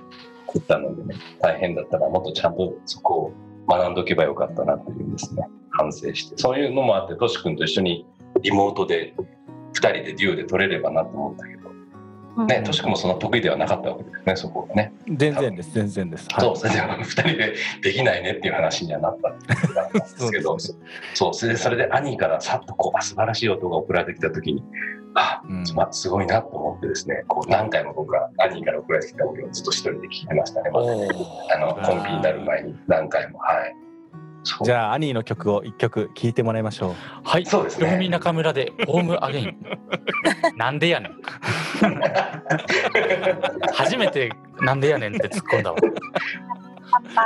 [0.48, 3.34] 作ったのでね大変だったらもっとちゃんとそこを
[3.68, 6.38] 学んどけばよかったなというですね反省して。
[6.38, 8.06] そういうのもあってとし君と一緒に
[8.42, 9.14] リモートで
[9.74, 11.71] 2人でデュオで撮れればなと思ったけど。
[12.48, 14.94] ね、としくもその得意ではなかったわけですね、そこがね。
[15.08, 16.28] 全然です全然です。
[16.32, 19.56] はいそう、それでも2人でできないねっていう話にはなったんで
[20.06, 20.58] すけど、
[21.14, 24.64] そう、それでそれで兄からさっとこう、あ素晴らしい音が送られてきたときに、
[25.14, 33.40] あ、うんまあ、すごいなと思ってですね、こう何回も僕は兄から送られてきた音をずっと一人で聞いてましたね、まあのコンビになる前に何回も。
[33.40, 33.76] はい。
[34.64, 36.96] じゃあアニーの曲を一曲聴いてもらいましょう。
[37.24, 39.58] はい、そうですねふみ中村でホームアゲイン。
[40.58, 41.18] なんでやねん。
[43.74, 45.78] 初めてなんでやねんって突っ込んだわ。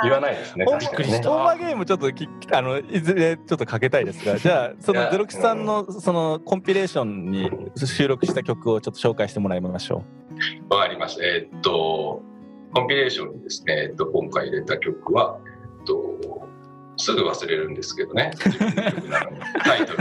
[0.03, 1.22] 言わないですね、びっくりし。
[1.22, 10.03] たホーマゲームちょっときあのいずれちょっとかけたいですが、じゃあそのゼロキさんのそのコンピレーションに収録した曲をちょっと紹介してもらいましょ
[10.70, 11.26] わかりました。
[11.26, 12.22] えーっと、
[12.74, 15.39] コンピレーションにですね、えっと、今回入れた曲は、
[15.80, 16.47] えっと、
[16.97, 18.31] すぐ忘れるんですけどね。
[19.63, 19.97] タイトル。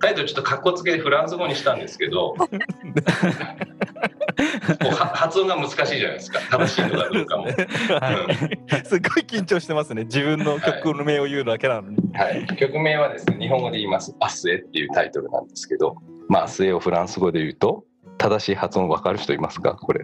[0.00, 2.46] タイトルちょっとかっこつけてフランス語にしたんですけど、 こ
[4.84, 6.40] うは発音が難しいじゃないですか。
[6.50, 7.44] 正しいのかどうかも。
[7.44, 7.48] う。
[7.48, 7.54] す
[8.96, 10.04] っごい緊張してますね。
[10.04, 11.96] 自分の曲の名を言うだけなのに。
[12.14, 15.96] はい、曲名はですね、日本語で言います、アスエっていうタイトルなんですけど、
[16.28, 17.84] まあ、アスエをフランス語で言うと、
[18.18, 19.74] 正しい発音わかる人いますか？
[19.74, 20.00] これ。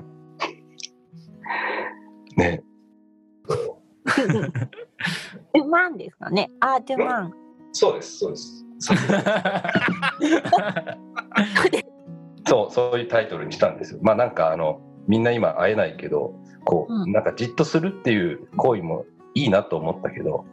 [2.37, 2.63] ね。
[5.55, 6.51] ドゥマンですかね。
[6.61, 7.33] あ、ドゥマン。
[7.73, 8.65] そうです、そうです。
[12.47, 14.01] そう、そういうタイトルにしたんですよ。
[14.03, 16.35] まあなんかあの、みんな今会えないけど、
[16.65, 20.45] こう、うんなんかじっとするっていう行為もいいなと思ったけど、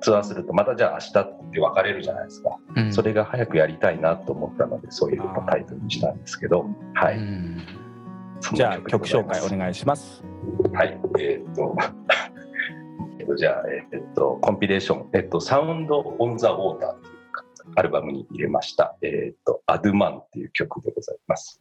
[0.00, 2.58] ツアーするとまたじゃあ明日って別れるじゃないですか。
[2.76, 7.18] うんそれが早くやりたいなと思ったので、そういうタイトルにしたんですけど、はうい。
[8.54, 10.22] じゃあ曲紹介お願いします。
[10.72, 11.76] はい、えーっと、
[13.28, 13.62] と、じゃあ、
[13.92, 17.18] えっと、コンピレーション、えっと、サウンド・オン・ザ・ウォーターという
[17.76, 21.60] アルバムに入れました、えっと、アドゥマンっていう曲でございます。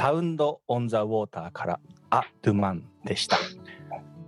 [0.00, 3.36] サウンド・オン・ザ・ウォーターから「ア・トゥ・マン」でした。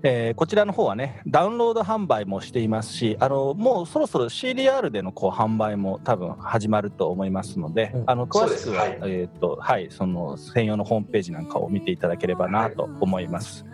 [0.03, 8.05] えーこちらの方はねダウンロード販売もしていますしあのもうそろそろ CDR でのこう販売も多分始まると思いますので、うん。
[8.07, 13.64] あの詳しくは、そうですえっ、とはいその専用のホームページなんかを見ていただければなと思います。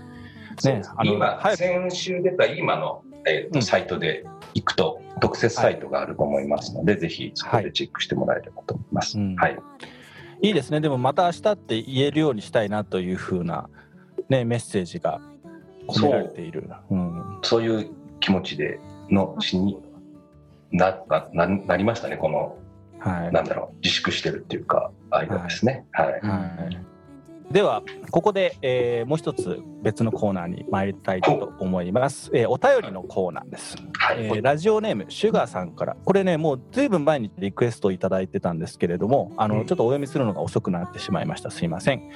[0.63, 3.63] ねあの今、先週出た今の、えーとうん。
[3.63, 4.25] サイトで
[4.55, 9.19] 行くと特設サイトがあると思いますので、ぜひそこでチェックしてもらえればと思います。
[9.19, 9.35] うん。
[9.35, 9.49] は
[10.43, 13.69] い、いいですねでもまた明日って言えるようにしたいなというふうな、
[14.29, 15.21] ね、メッセージが
[15.89, 16.71] 込められている。
[16.91, 18.81] うんそういう気持ちで
[19.11, 19.79] のしに
[20.73, 22.59] ななななりましたね、この、
[22.99, 25.87] はいなんだろう、自粛してるっていうか、間ですね。
[25.93, 26.21] はい。
[26.21, 26.88] はい
[27.51, 34.27] ではここで、えーもう一つ別のコーナーに参りたいと思います、えーお便りのコーナーです、はい。
[34.27, 35.97] えーラジオネームシュガーさんから。
[36.05, 39.67] これねもうずいぶん前にリクエストをいただいてたんですけれどもあの、うん。
[39.67, 41.51] ちょっとお読みするのが遅くなってしまいました。
[41.51, 42.11] すいません、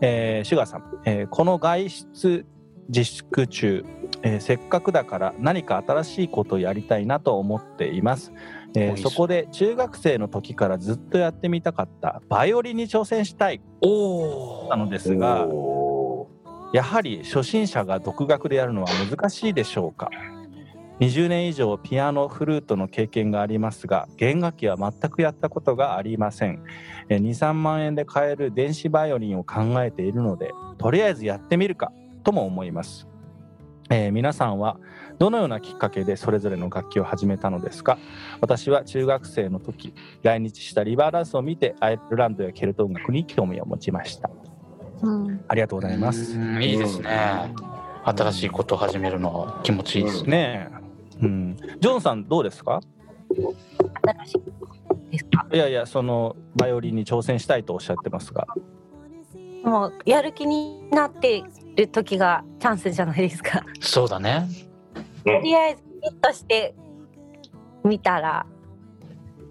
[0.00, 2.46] えーシュガーさん、えーこの外出
[2.88, 3.84] 自粛中、
[4.22, 8.32] えーせっかくだから何か新しいことをやりたいなと思っています、
[8.74, 16.28] えーそこで中学生の時からずっとやってみたかったバイオリンに挑戦したいおなのですがお
[16.72, 20.10] やはり初心者が独学でやるのは難しいでしょうか
[21.00, 26.62] ？20年以上ピアノフルートの経験がありますが弦楽器は全くやったことがありません。
[27.08, 31.92] 23万円で買える電子バイオリンを考えているのでとりあえずやってみるか
[32.22, 33.08] とも思います、
[33.90, 34.78] えー皆さんは
[35.18, 37.98] どのようなきっかけでそれぞれの楽器を始めたのですか？
[38.40, 39.92] 私は中学生の時
[40.22, 44.30] 来日したリバーダンスを見てアイルランドやケルト音楽に興味を持ちました。
[45.02, 45.44] うん。
[45.48, 46.38] ありがとうございます。
[46.38, 47.52] うんいいですね。
[48.04, 50.68] 新しいことを始めるのは気持ちいいですね。
[51.20, 52.80] うん、ジョンさんどうですか？
[54.02, 55.46] 新しいですか？
[55.52, 58.46] いやいやそのバイオリンに挑戦したいとおっしゃってますが。
[59.64, 61.42] もうやる気になって
[61.76, 63.64] る時がチャンスじゃないですか。
[63.80, 64.46] そうだね。
[65.24, 66.74] とりあえずゲットして
[67.84, 68.46] みたら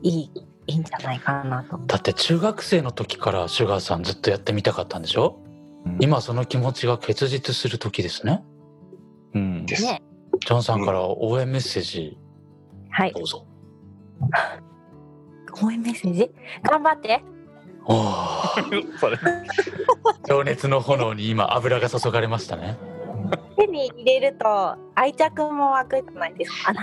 [0.04, 0.32] いい
[0.70, 1.78] いいんじゃないかなと。
[1.88, 5.40] だって中学生の時からシュガーさんずっとやってみたかったんでしょ？
[5.86, 5.98] うん。
[6.02, 8.44] 今その気持ちが結実する時ですね。
[9.34, 9.66] うん。
[9.66, 9.84] です。
[9.84, 10.04] ね。
[10.42, 12.18] ジョンさんから応援メッセージ
[12.90, 13.14] はい。
[13.14, 13.46] どうぞ。
[15.64, 16.32] 応援メッセージ？
[16.64, 17.24] 頑張って。
[17.86, 18.98] おー。
[19.00, 19.18] それ。
[20.28, 22.78] 情熱の炎に今油が注がれましたね。
[23.58, 26.74] 手に入れると愛着も湧くじゃないですか。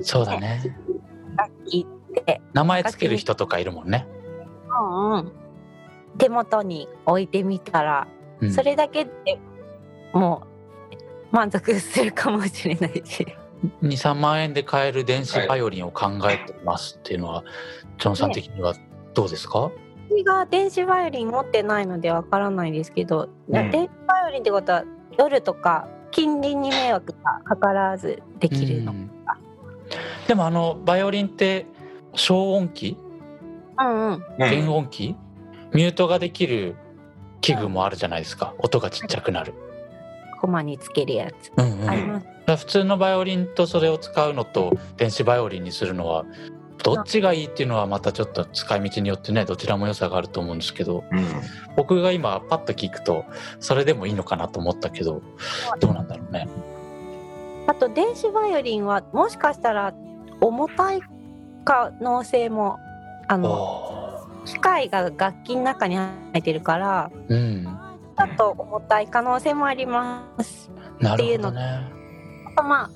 [0.00, 0.76] そうだね。
[1.36, 1.86] 楽器
[2.20, 4.06] って、名前つける人とかいるもんね。
[4.68, 5.32] うんうん、
[6.18, 8.08] 手元に置いてみたら、
[8.40, 8.52] うん。
[8.52, 9.10] それだけで
[10.12, 10.42] も
[11.30, 13.26] う満足するかもしれないし。
[13.82, 17.44] 23万円で買える電子バイオリンを考えてますっていうのは、
[17.98, 18.74] ジョンさん的には
[19.14, 19.70] どうですか、
[20.10, 23.70] 私が電子バイオリン持ってないのでわからないですけど、うん。
[23.70, 24.84] 電子バイオリンってことは
[25.16, 28.92] 夜とか近隣に迷惑がかからずできるの。
[28.92, 29.10] うん
[30.26, 31.66] でもあのバイオリンって
[32.14, 32.96] 消音器？
[33.78, 34.24] うんうん。
[34.38, 35.16] 原音器、
[35.74, 36.76] ミュートができる
[37.40, 39.52] 器具もあるじゃないですか音がちっちゃくなる、
[40.40, 41.52] コマにつけるやつ。
[41.56, 42.24] うんうんあります。
[42.24, 46.24] だから普通のバイオリンとそれを使うのと電子バイオリンにするのは
[46.82, 51.24] どっちがいいっていうのはまたちょっと使い道によってねどちらも良さがあると思うんですけどうん
[51.76, 53.24] 僕が今パッと聞くと
[53.60, 55.22] それでもいいのかなと思ったけど
[55.80, 56.48] どうなんだろうね。
[57.66, 59.94] あと電子バイオリンはもしかしたら
[60.40, 61.00] 重たい
[61.64, 62.78] 可能性も
[63.28, 66.10] あのお機械が楽器の中に入
[66.40, 67.78] ってるからーうん
[68.18, 70.70] ちょっと重たい可能性もあります。
[71.00, 71.60] なるほどね。
[72.56, 72.90] あとま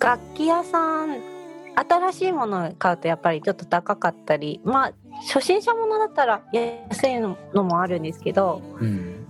[0.00, 1.33] あ楽器屋さん
[1.76, 4.92] 新しいものを買うとやっぱりちょっと高かったりまあ
[5.26, 9.24] 初心者ものだったら安いのもあるんですけどうん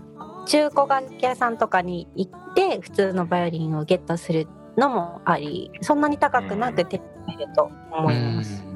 [0.47, 8.63] 中古楽器屋さんとかに行って普通のバイオリンをゲットするのもありそんなに高くなく手に入ると思います。
[8.63, 8.75] うん。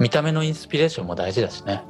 [0.00, 1.84] 見た目のインスピレーションも大事だしね。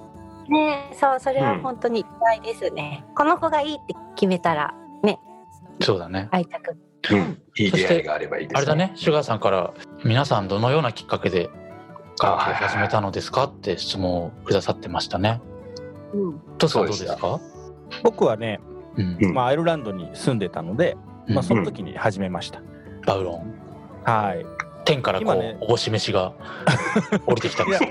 [0.49, 5.19] ねそうそれは本当に意外ですね、この子がいいって決めたらね。
[5.81, 6.29] そうだね。
[6.31, 6.77] 愛着
[7.13, 7.43] うん。
[7.57, 9.73] いい出会いがあればいいですあれだね、シュガーさんから
[10.05, 11.51] 皆さんどのようなきっかけで
[12.23, 15.41] 楽器を始めたのですかって質問をくださってましたね。
[16.13, 16.41] うん。
[16.59, 17.41] トスさんどうそうですか？
[18.03, 18.61] 僕はね、
[18.97, 19.19] うん。
[19.21, 19.35] うん。
[19.35, 20.97] まあ、アイルランドに住んでたので、
[21.27, 21.43] まあ、うん。
[21.43, 22.61] その時に始めました、
[23.07, 23.55] バウロン。
[24.05, 24.47] はい。
[24.85, 26.35] 天からこう、今ね思し召しが
[27.27, 27.83] 降りてきたんです。
[27.83, 27.89] よ。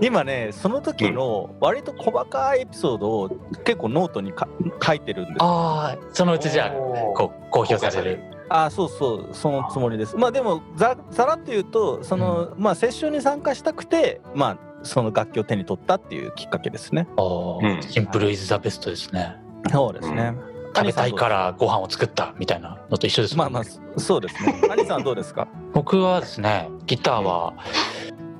[0.00, 3.28] 今ねその時の割と細かいエピソードを
[3.64, 4.48] 結構ノートにか
[4.82, 6.70] 書いてるんですああ、そのうちじゃあ
[7.14, 8.22] こう公表される。
[8.56, 10.16] あそうそうそのつもりです。
[10.16, 17.08] まあでもざざらっと言うとその、まあセッションに参加したくてまあその楽器を手に取ったっていうきっかけですね。
[17.16, 17.76] あー。
[17.76, 17.82] うん。
[17.82, 19.36] simple is the best ですね。
[19.72, 20.34] そうですね。
[20.76, 23.64] 食べたいからご飯を作ったみたいなのと一緒ですまあまあ
[24.00, 24.60] そうですね。
[24.70, 25.46] 兄さんどうですか？
[25.72, 27.54] 僕はですねギターは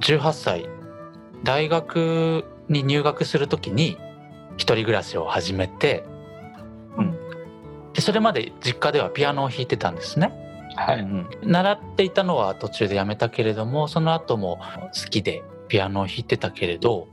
[0.01, 0.69] 18歳
[1.45, 3.97] 大学に入学するときに
[4.57, 6.05] 一人暮らしを始めて、
[6.97, 7.19] うん
[7.95, 10.33] でそれまで実家ではピアノを弾いてたんですね。
[10.77, 11.01] はい。
[11.01, 14.59] うん習っていたのは途中でやめたけれどもその後も
[14.93, 17.09] 好きでピアノを弾いてたけれど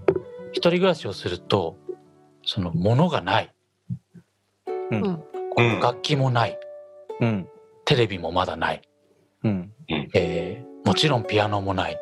[0.51, 1.77] 一人暮らしをすると
[2.43, 3.53] その物がない。
[4.91, 5.01] うん。
[5.03, 5.23] うん。
[5.57, 6.59] うん楽器もない。
[7.19, 7.47] うん。
[7.85, 8.81] テレビもまだない、
[9.43, 9.73] うん。
[10.13, 11.97] えーもちろんピアノもない。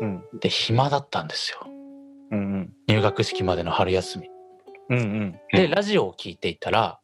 [0.00, 0.22] うん。
[0.40, 1.66] で暇だったんですよ。
[2.30, 2.72] うん。
[2.86, 4.30] 入学式までの春休み。
[4.90, 5.40] うんうん。
[5.52, 7.00] でラジオを聞いていたら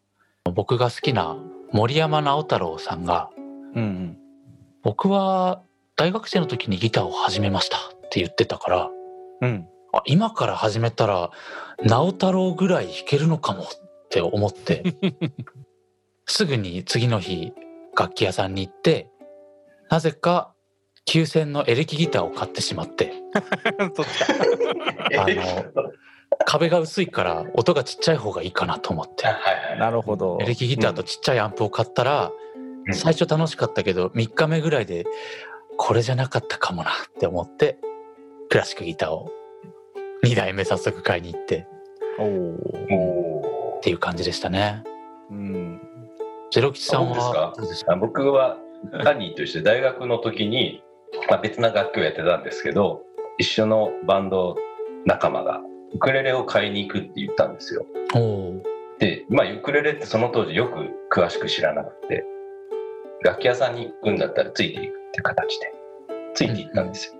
[0.53, 1.36] 僕が好きな
[1.72, 3.30] 森山直太朗さんが
[3.74, 4.18] うん
[4.82, 5.62] 「僕は
[5.96, 7.80] 大学生の時にギターを始めました」っ
[8.11, 8.90] て言ってたから
[9.42, 9.68] うん。
[9.92, 11.30] あ今から始めたら
[11.82, 13.66] 直太朗ぐらい弾けるのかもっ
[14.11, 14.82] て思って
[16.26, 17.53] すぐに次の日
[17.96, 19.09] 楽器屋さんに行って
[19.88, 20.53] なぜか
[21.09, 23.14] 9000のエレキギターを買ってしまって。
[25.16, 25.64] あの
[26.47, 29.24] 壁が薄いから音がちっちゃい方がいいかなと思って。
[29.78, 30.47] なるほどエ。
[30.47, 32.30] レキギターとちっちゃいアンプを買ったら、
[32.86, 35.05] うん最初楽しかったけど3日目ぐらいで
[35.76, 37.76] これじゃなかったかもなって思って
[38.49, 39.30] クラシックギターを
[40.24, 41.66] 2台目早速買いに行って
[42.18, 42.26] おお。
[43.74, 44.84] おっていう感じでしたね。
[45.30, 45.82] うん。
[46.51, 47.93] ゼロ吉さんあは僕ですか？
[47.93, 48.57] あ僕は
[49.05, 50.82] カニーとして大学の時に、
[51.28, 53.03] まあ、別な楽器をやってたんですけど
[53.36, 54.57] 一緒のバンド
[55.05, 55.61] 仲間が
[55.95, 57.86] ウクレレを買いに行くって言ったんですよ。
[58.99, 62.24] で、まあ、ウクレレってその当時よく詳しく知らなくて
[63.22, 65.72] 楽器屋さんに行くんだったらついていくって形で
[66.34, 67.12] ついていったんですよ。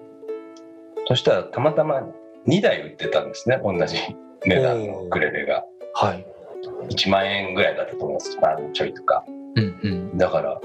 [1.07, 2.03] そしたらたまたま
[2.47, 3.97] 2台売ってたんですね同じ
[4.45, 5.65] 値段のウクレレが。
[5.95, 6.27] はい。
[6.91, 9.25] 1万円ぐらいだったと思うんです1万ちょいとか。
[9.57, 10.61] うんうんだから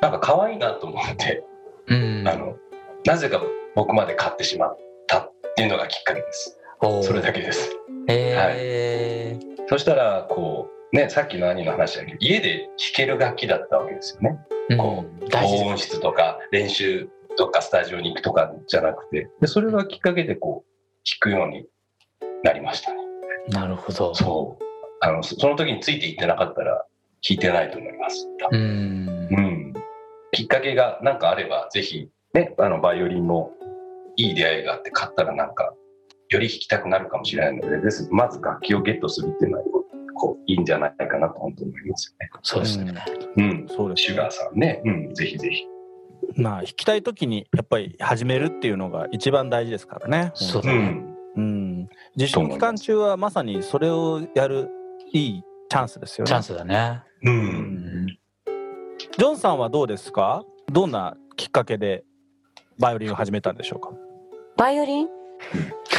[0.00, 1.44] なんか可愛いなと思って、
[1.88, 2.28] うん。
[2.28, 2.56] あの
[3.04, 3.42] なぜか
[3.74, 6.58] 僕まで買ってしまったっていうのがきっかけです。
[7.02, 7.70] それだけです。
[8.08, 14.38] えーそしたらこうねさっきの兄の話だけど家で弾ける楽器だったわけですよね。
[14.76, 20.70] こうん大事高音質とか練習とかスタジオに行くとかじゃなくてでそれがきっかけでこう
[21.08, 21.66] 弾くように
[22.42, 22.98] なりましたね。
[23.48, 24.14] なるほど。
[24.14, 24.64] そう
[25.00, 26.84] あのそその時についていってなかったら
[27.26, 28.28] 弾いてないと思います。
[28.52, 28.56] う。
[28.56, 29.72] ん、
[30.32, 33.52] きっかけが何かあればぜひねあのバイオリンも
[34.16, 35.74] いい出会いがあって買ったらなんか
[36.30, 39.64] より弾きたくなるかもしれないのでですまず楽器をゲットするっていうのは
[40.16, 42.30] こういいんじゃないかなと本当に思いますよね。
[42.42, 42.94] そうですね。
[43.36, 45.64] うん、そうですねシュガーさんね、うん、ぜひぜひ。
[46.36, 50.32] まあ弾きたい時にやっぱり始めるっていうのが一番大事ですからね。
[50.34, 51.04] そうだね。
[51.36, 51.46] うん、う
[51.82, 51.88] ん。
[52.16, 54.70] 自粛期間中はまさにそれをやる
[55.12, 56.28] いいチャンスですよね。
[56.28, 57.02] チャンスだね。
[57.24, 57.36] う、うん
[58.06, 58.06] ん。
[58.06, 60.44] ジョンさんはどうですか？
[60.72, 62.04] どんなきっかけで
[62.78, 63.90] バイオリンを始めたんでしょうか？
[64.56, 65.08] バイオリン？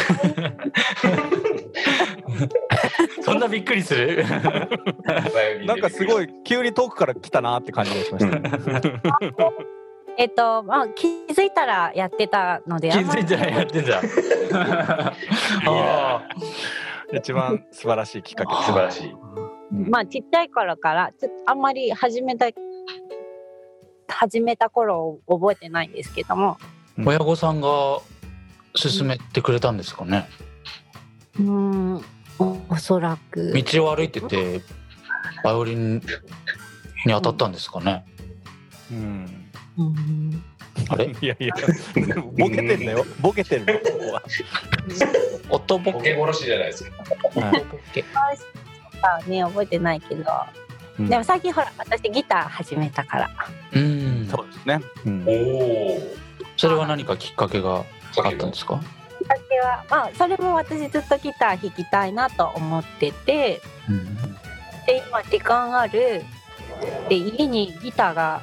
[3.23, 4.25] そんなびっくりする？
[5.65, 8.37] なんかすごい急に遠くから来たなって感じがしました。
[10.17, 14.01] えっとまあ気づいたらやってたので気づいてないやってんだ。
[15.67, 16.21] あ
[17.13, 18.53] 一番素晴らしいきっかけ。
[18.65, 19.11] 素晴らしい。
[19.11, 19.89] うん。
[19.89, 22.45] まあちっちゃい頃からちょっとあんまり始めた
[24.07, 26.57] 始めた頃を覚えてないんですけども。
[26.97, 27.67] ー親御さんが
[28.75, 30.27] 勧めてくれたんですかね。
[31.39, 32.05] うーん
[32.39, 34.61] おおそらく道を歩いてて
[35.43, 36.01] バイオリンに
[37.07, 38.05] 当たったんですかね。
[38.91, 39.49] うん。
[39.77, 40.43] うん
[40.89, 41.05] あれ？
[41.21, 41.53] いやいや、
[42.37, 43.05] ボケてんだよ。
[43.21, 44.23] ボケてるのここは。
[45.49, 46.15] 音ボケ。
[46.15, 46.91] 殺しじゃないですか。
[47.39, 48.03] はいボケ
[49.01, 50.23] あね覚えてないけど
[50.99, 53.29] うんでも最近ほら私ギター始めたから
[53.73, 54.27] うん。
[54.29, 54.81] そうですね。
[55.05, 56.01] うんおお。
[56.57, 57.83] それは何かきっかけが？
[58.23, 58.79] あったんですか？
[59.19, 64.15] きっかけはまあそれも私ずっとギター弾きたいなと思っててうん。
[64.85, 66.23] で今時間ある
[67.09, 68.41] で家にギターが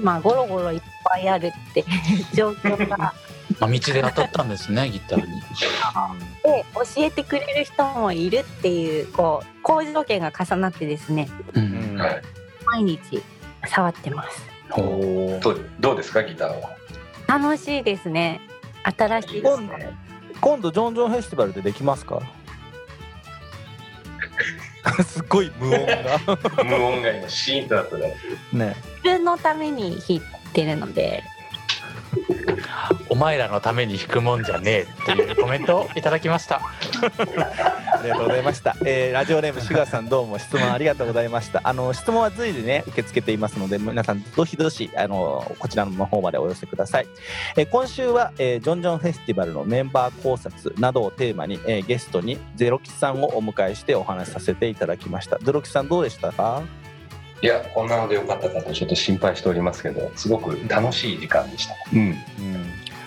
[0.00, 1.86] まあゴロゴロいっぱいあるっていう
[2.34, 5.40] 状況がまあ道で当たったんですねギターに。
[6.44, 11.60] で教えてくれる人もいるっていうこう好条件が重なってですねう。
[11.60, 12.22] うんんはい。
[12.66, 13.22] 毎日
[13.66, 16.70] 触ってますおーどうどうですかギターは？
[17.26, 18.40] 楽しいですね
[18.84, 19.72] 新しい今度
[20.40, 22.20] 今度ジョンジョンフェスティバルでできますか？
[25.04, 25.96] すっごい無音が。
[26.64, 28.16] 無音が今シーンとなったね。
[28.52, 28.76] ね。
[29.04, 30.22] 自分のために弾い
[30.52, 31.22] てるので
[33.08, 36.60] お前らのために弾くもんじゃねえっていうコメントをいただきました。
[37.92, 38.74] ありがとうございました。
[38.84, 41.60] えーラジオネームシュガーさんどうも質問ありがとうございました。
[41.64, 47.06] あの質問は随時ね受け付けていますので皆さんどしどしあのこちらの方までお寄せください。
[47.56, 55.38] えー今週は、えージョンジョンフェスティバルのメンバー考察などをテーマに、えーゲストにゼロキさんをお迎えしてお話しさせていただきました。
[55.38, 56.62] ゼロキさんどうでしたか？
[57.42, 61.74] いやこんなのでよかったかとちょっと心配しておりますけどすごく楽しい時間でした。
[61.92, 62.16] うんうん。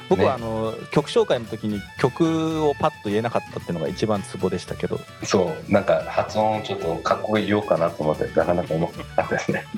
[0.09, 9.63] 僕は、ねあの曲紹介の時に曲をパッと言えなかったっていうのが一番ツボでしたけど、そうなんか発音ちょっとかっこいい言おうかなと思ってなかなか思ったんですね。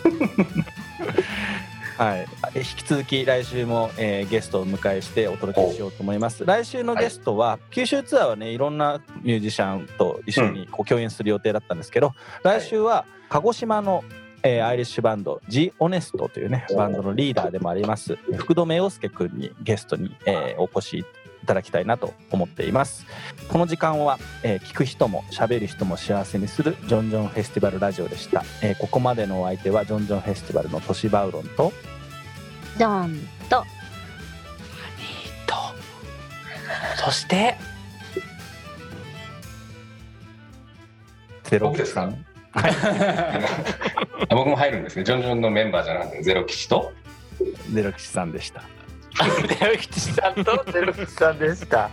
[1.98, 6.46] はい、え引き続き来週も、えーゲストをお迎えしてお届けしようと思います。
[6.46, 14.04] 来週のゲストは、九州ツアーはねいろんなミュージシャンと一緒にこう共演する予定だったんですけど、来週は鹿児島の、
[14.44, 21.06] えーアイリッシュバンド G オネストというねバンドのリーダーでもあります福留陽介くんにゲストに、えーお越しい
[21.48, 23.06] ただきたいなと思っています。
[23.48, 28.44] この時間は、えー聞く人も喋る人も幸せにするジョンジョンフェスティバルラジオでした。
[28.62, 31.72] えーここまでのお相手はジョンジョンフェスティバルのトシバウロンと
[32.78, 33.18] ドン
[33.50, 33.64] と
[35.46, 35.56] と
[37.06, 37.56] そして
[41.46, 42.12] ゼロ僕ですか？
[42.62, 43.46] ん
[44.36, 45.04] 僕も入るんですね。
[45.04, 46.92] ジョンジョンのメンバーじゃなくてゼロ吉と？
[47.74, 48.64] ゼロ吉さんでした。
[49.60, 51.90] ゼロ吉さんとゼロ吉さんでした。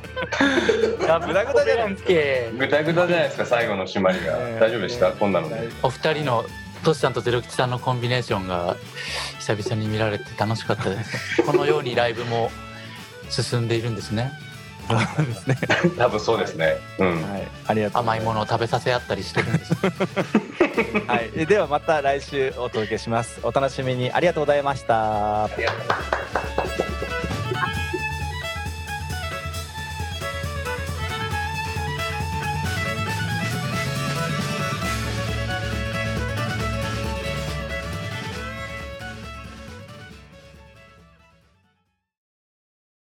[1.07, 4.33] ダブグダグダじゃないですけぐだぐだじゃないですか最後の締まりが。
[4.61, 5.11] 大丈夫でした？
[5.13, 5.69] こんなので。
[5.83, 6.45] お二人の
[6.85, 8.77] トシさんとゼロ吉さんのコンビネーションが
[9.39, 11.43] 久々に見られて楽しかったです。
[11.43, 12.51] このようにライブも
[13.31, 14.33] 進んでいるんですね。
[14.89, 15.57] そうですね。
[15.97, 16.77] 多分そうですね。
[16.99, 17.23] うん。
[17.23, 18.17] はい、ありがとうございます。
[18.17, 19.75] 甘いものを食べさせ合ったりしてるんです。
[21.07, 23.41] はい、え ではまた来週お届けします。
[23.43, 25.45] お楽しみにありがとうございました。
[25.45, 25.77] ありがと
[26.83, 26.84] う